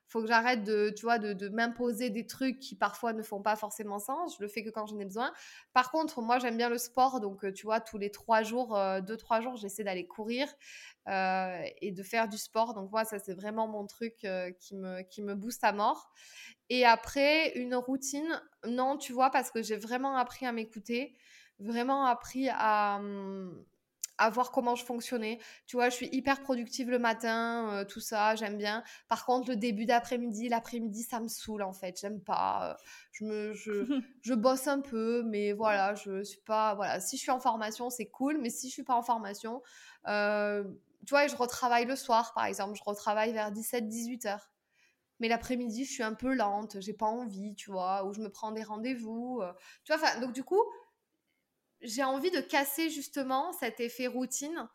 [0.09, 3.57] faut que j'arrête de, tu vois, de, m'imposer des trucs qui parfois ne font pas
[3.57, 4.37] forcément sens.
[4.39, 5.33] Je le fais que quand j'en ai besoin.
[5.75, 7.21] Par contre, moi, j'aime bien le sport.
[7.21, 10.49] Donc, euh, tu vois, tous les trois jours, euh, deux, trois jours, j'essaie d'aller courir
[11.09, 12.75] euh, et de faire du sport.
[12.75, 14.27] Donc, moi, ça, c'est vraiment mon truc
[14.61, 16.11] qui, me, qui me booste à mort.
[16.71, 21.17] Et après, une routine, non, tu vois, parce que j'ai vraiment appris à m'écouter,
[21.59, 23.65] vraiment appris à, hum,
[24.19, 25.39] à voir comment je fonctionnais.
[25.67, 28.83] Tu vois, je suis hyper productive le matin, euh, tout ça, j'aime bien.
[29.09, 31.99] Par contre, le début d'après-midi, l'après-midi, ça me saoule en fait.
[32.01, 32.71] J'aime pas.
[32.71, 32.75] Euh,
[33.13, 33.71] je me, je,
[34.23, 36.75] je, bosse un peu, mais voilà, je suis pas.
[36.75, 39.63] Voilà, si je suis en formation, c'est cool, mais si je suis pas en formation,
[40.09, 40.65] euh,
[41.07, 42.77] tu vois, je retravaille le soir, par exemple.
[42.77, 44.51] Je retravaille vers 17-18 heures.
[45.21, 48.29] Mais l'après-midi, je suis un peu lente, j'ai pas envie, tu vois, ou je me
[48.29, 49.43] prends des rendez-vous.
[49.85, 50.63] tu vois, donc du coup,
[51.81, 54.69] j'ai envie de casser justement cet effet routine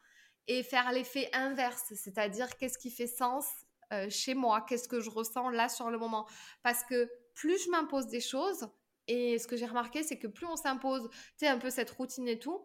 [0.47, 3.47] et faire l'effet inverse, c'est-à-dire qu'est-ce qui fait sens
[3.91, 6.27] euh, chez moi, qu'est-ce que je ressens là sur le moment.
[6.63, 8.67] Parce que plus je m'impose des choses,
[9.07, 11.91] et ce que j'ai remarqué, c'est que plus on s'impose, tu sais, un peu cette
[11.91, 12.63] routine et tout,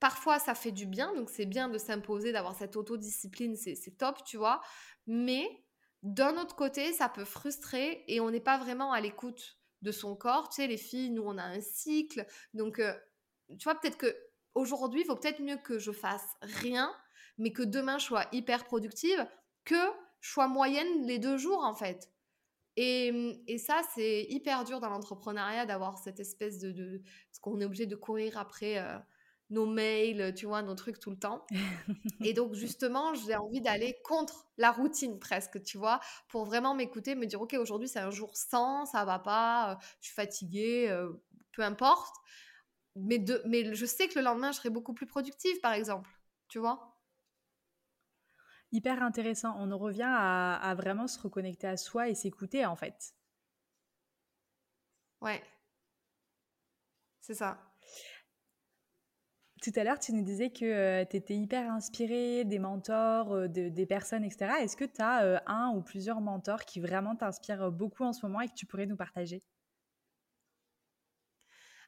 [0.00, 4.24] parfois ça fait du bien, donc c'est bien de s'imposer, d'avoir cette autodiscipline, c'est top,
[4.24, 4.60] tu vois,
[5.06, 5.64] mais
[6.02, 10.16] d'un autre côté, ça peut frustrer et on n'est pas vraiment à l'écoute de son
[10.16, 10.48] corps.
[10.48, 12.78] Tu sais, les filles, nous, on a un cycle, donc...
[12.78, 12.94] Euh,
[13.58, 14.14] tu vois, peut-être que
[14.54, 16.92] aujourd'hui, il vaut peut-être mieux que je fasse rien,
[17.38, 19.26] mais que demain je sois hyper productive,
[19.64, 19.76] que
[20.20, 22.10] je sois moyenne les deux jours en fait.
[22.76, 27.60] Et, et ça, c'est hyper dur dans l'entrepreneuriat d'avoir cette espèce de, de, Parce qu'on
[27.60, 28.96] est obligé de courir après euh,
[29.50, 31.44] nos mails, tu vois, nos trucs tout le temps.
[32.24, 37.14] et donc, justement, j'ai envie d'aller contre la routine presque, tu vois, pour vraiment m'écouter,
[37.16, 40.88] me dire, OK, aujourd'hui, c'est un jour sans, ça va pas, euh, je suis fatiguée,
[40.88, 41.10] euh,
[41.52, 42.14] peu importe
[42.96, 46.10] mais, de, mais je sais que le lendemain, je serai beaucoup plus productive, par exemple.
[46.48, 47.00] Tu vois?
[48.72, 49.54] Hyper intéressant.
[49.58, 53.14] On en revient à, vraiment se reconnecter à soi et s'écouter, en fait.
[55.20, 55.42] Ouais.
[57.20, 57.58] C'est ça.
[59.62, 63.48] Tout à l'heure, tu nous disais que euh, tu étais hyper inspirée des mentors, euh,
[63.48, 64.62] des personnes, etc.
[64.62, 68.24] Est-ce que tu as euh, un ou plusieurs mentors qui vraiment t'inspirent beaucoup en ce
[68.24, 69.42] moment et que tu pourrais nous partager?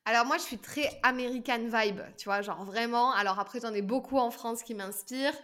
[0.05, 3.13] Alors moi, je suis très American vibe, tu vois, genre vraiment.
[3.13, 5.37] Alors après, j'en ai beaucoup en France qui m'inspirent.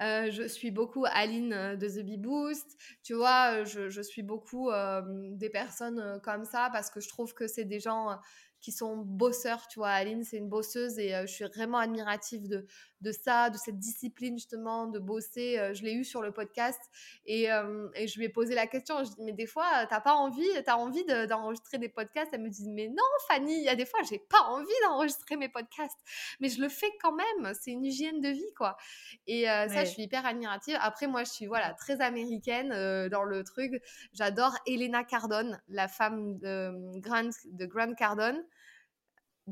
[0.00, 4.22] Euh, je suis beaucoup Aline euh, de The Bee Boost, tu vois, je, je suis
[4.22, 5.02] beaucoup euh,
[5.32, 8.18] des personnes comme ça parce que je trouve que c'est des gens
[8.60, 9.90] qui sont bosseurs, tu vois.
[9.90, 12.66] Aline, c'est une bosseuse et je suis vraiment admirative de,
[13.02, 15.58] de ça, de cette discipline justement de bosser.
[15.58, 16.80] Euh, je l'ai eu sur le podcast
[17.26, 19.02] et, euh, et, je lui ai posé la question.
[19.04, 22.30] Je dis mais des fois t'as pas envie, t'as envie d'enregistrer des podcasts?
[22.32, 25.36] Elle me dit mais non Fanny, il y a des fois j'ai pas envie d'enregistrer
[25.36, 25.98] mes podcasts,
[26.40, 27.52] mais je le fais quand même.
[27.60, 28.76] C'est une hygiène de vie quoi.
[29.26, 30.78] Et euh, ça je suis hyper admirative.
[30.80, 32.68] Après moi je suis voilà très américaine
[33.08, 33.82] dans le truc.
[34.12, 38.42] J'adore Elena Cardone, la femme de de Grant Cardone.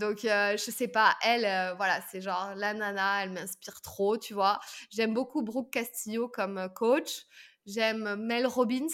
[0.01, 4.17] Donc, euh, je sais pas, elle, euh, voilà, c'est genre la nana, elle m'inspire trop,
[4.17, 4.59] tu vois.
[4.91, 7.27] J'aime beaucoup Brooke Castillo comme euh, coach.
[7.67, 8.89] J'aime Mel Robbins,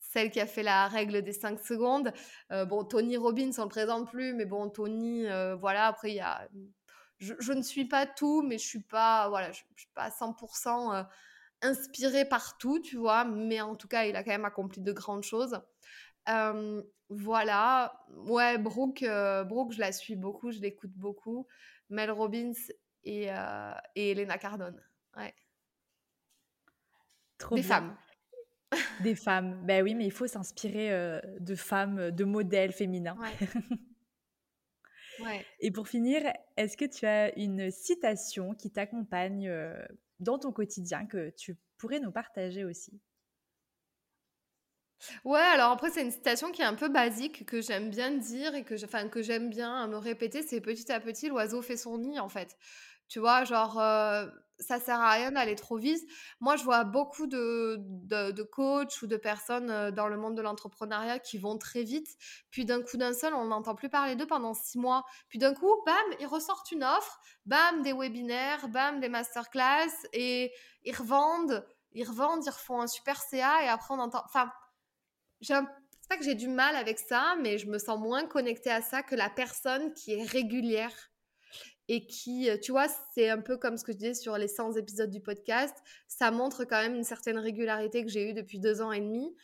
[0.00, 2.12] celle qui a fait la règle des 5 secondes.
[2.50, 5.26] bon, Tony Robbins, on le présente plus, mais bon, Tony,
[5.60, 6.48] voilà, après, il y a.
[7.18, 11.06] Je, ne suis pas tout, mais je suis pas, voilà, je, suis pas 100%
[11.60, 13.24] inspirée par tout, tu vois.
[13.24, 15.60] Mais en tout cas, il a quand même accompli de grandes choses.
[17.10, 21.46] Voilà, ouais, Brooke, euh, Brooke, je la suis beaucoup, je l'écoute beaucoup.
[21.88, 22.52] Mel Robbins
[23.02, 24.82] et, euh, et Elena Cardone.
[25.16, 25.34] Ouais.
[27.38, 27.96] Trop Des femmes.
[29.02, 33.16] Des femmes, ben oui, mais il faut s'inspirer euh, de femmes, de modèles féminins.
[33.18, 33.48] Ouais.
[35.58, 36.22] Et pour finir,
[36.56, 39.52] est-ce que tu as une citation qui t'accompagne
[40.20, 43.00] dans ton quotidien que tu pourrais nous partager aussi?
[45.24, 48.54] Ouais, alors après, c'est une citation qui est un peu basique, que j'aime bien dire
[48.54, 48.74] et que
[49.08, 52.56] que j'aime bien me répéter, c'est petit à petit, l'oiseau fait son nid, en fait.
[53.08, 54.26] Tu vois, genre, euh,
[54.58, 56.02] ça sert à rien d'aller trop vite.
[56.40, 60.42] Moi, je vois beaucoup de, de, coachs ou de personnes euh, dans le monde de
[60.42, 62.08] l'entrepreneuriat qui vont très vite,
[62.50, 65.04] puis d'un coup d'un seul, on n'entend plus parler d'eux pendant six mois.
[65.28, 70.52] Puis d'un coup, bam, ils ressortent une offre, bam, des webinaires, bam, des masterclass, et
[70.84, 74.22] ils revendent, ils revendent, ils refont un super CA, et après on entend...
[74.26, 74.50] Enfin,
[75.40, 75.54] c'est
[76.08, 79.02] pas que j'ai du mal avec ça, mais je me sens moins connectée à ça
[79.02, 81.10] que la personne qui est régulière.
[81.88, 84.74] et qui, tu vois, c'est un peu comme ce que je disais sur les 100
[84.76, 85.74] épisodes du podcast,
[86.06, 89.34] ça montre quand même une certaine régularité que j'ai eue depuis deux ans et demi.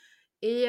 [0.43, 0.67] Et,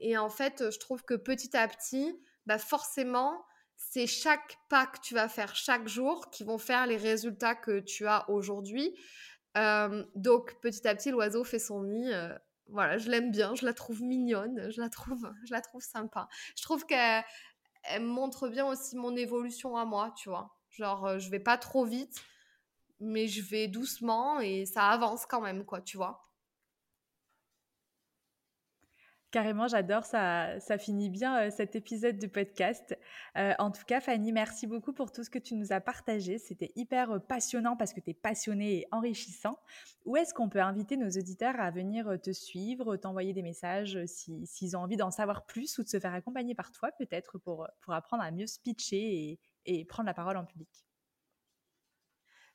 [0.00, 3.44] et, en fait, je trouve que petit à petit, bah forcément,
[3.76, 7.80] c'est chaque pas que tu vas faire chaque jour qui vont faire les résultats que
[7.80, 8.94] tu as aujourd'hui.
[10.14, 12.10] donc, petit à petit, l'oiseau fait son nid
[12.68, 16.28] voilà, je l'aime bien, je la trouve mignonne, je la trouve, je la trouve sympa.
[16.56, 17.24] Je trouve qu'elle
[18.00, 20.56] montre bien aussi mon évolution à moi, tu vois.
[20.70, 22.22] Genre, euh, je vais pas trop vite,
[23.00, 26.22] mais je vais doucement et ça avance quand même, quoi, tu vois.
[29.32, 32.96] Carrément, j'adore, ça, ça finit bien euh, cet épisode du podcast.
[33.36, 36.38] Euh, en tout cas, Fanny, merci beaucoup pour tout ce que tu nous as partagé.
[36.38, 39.58] C'était hyper euh, passionnant parce que tu es passionnée et enrichissant.
[40.04, 44.76] Où est-ce qu'on peut inviter nos auditeurs à venir te suivre, t'envoyer des messages s'ils
[44.76, 47.94] ont envie d'en savoir plus ou de se faire accompagner par toi peut-être pour, pour
[47.94, 50.85] apprendre à mieux se pitcher et prendre la parole en public?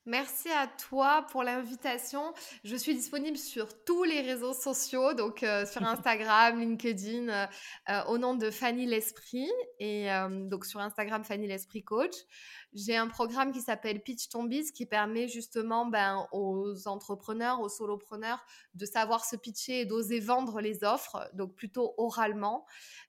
[0.08, 2.34] Merci à toi pour l'invitation.
[2.64, 7.46] Je suis disponible sur tous les réseaux sociaux, donc euh, sur Instagram, LinkedIn, euh,
[7.90, 9.48] euh, au nom de Fanny l'Esprit,
[9.80, 10.08] et
[10.50, 12.16] donc sur Instagram Fanny l'Esprit Coach.
[12.74, 17.68] J'ai un programme qui s'appelle Pitch Ton Biz qui permet justement ben, aux entrepreneurs, aux
[17.68, 18.46] solopreneurs
[18.76, 22.66] de savoir se pitcher et d'oser vendre les offres, donc plutôt oralement.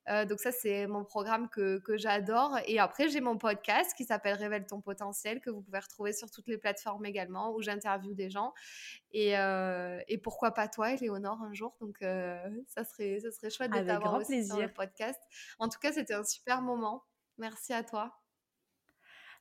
[0.08, 2.58] Euh, donc ça, c'est mon programme que, que j'adore.
[2.66, 6.30] Et après, j'ai mon podcast qui s'appelle Révèle ton potentiel, que vous pouvez retrouver sur
[6.30, 8.52] toutes les plateformes également, où j'interviewe des gens.
[9.12, 11.76] Et, euh, et, pourquoi pas toi, Éléonore, un jour?
[11.80, 12.36] Donc euh,
[12.66, 14.54] ça, serait, ça serait chouette de t'avoir aussi plaisir.
[14.54, 15.20] sur le podcast.
[15.58, 17.04] En tout cas, c'était un super moment.
[17.38, 18.21] Merci à toi.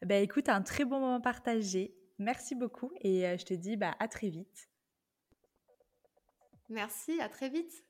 [0.03, 1.95] Ben, écoute, un très bon moment partagé.
[2.17, 4.69] Merci beaucoup et je te dis bah, à très vite.
[6.69, 7.83] Merci, à très vite.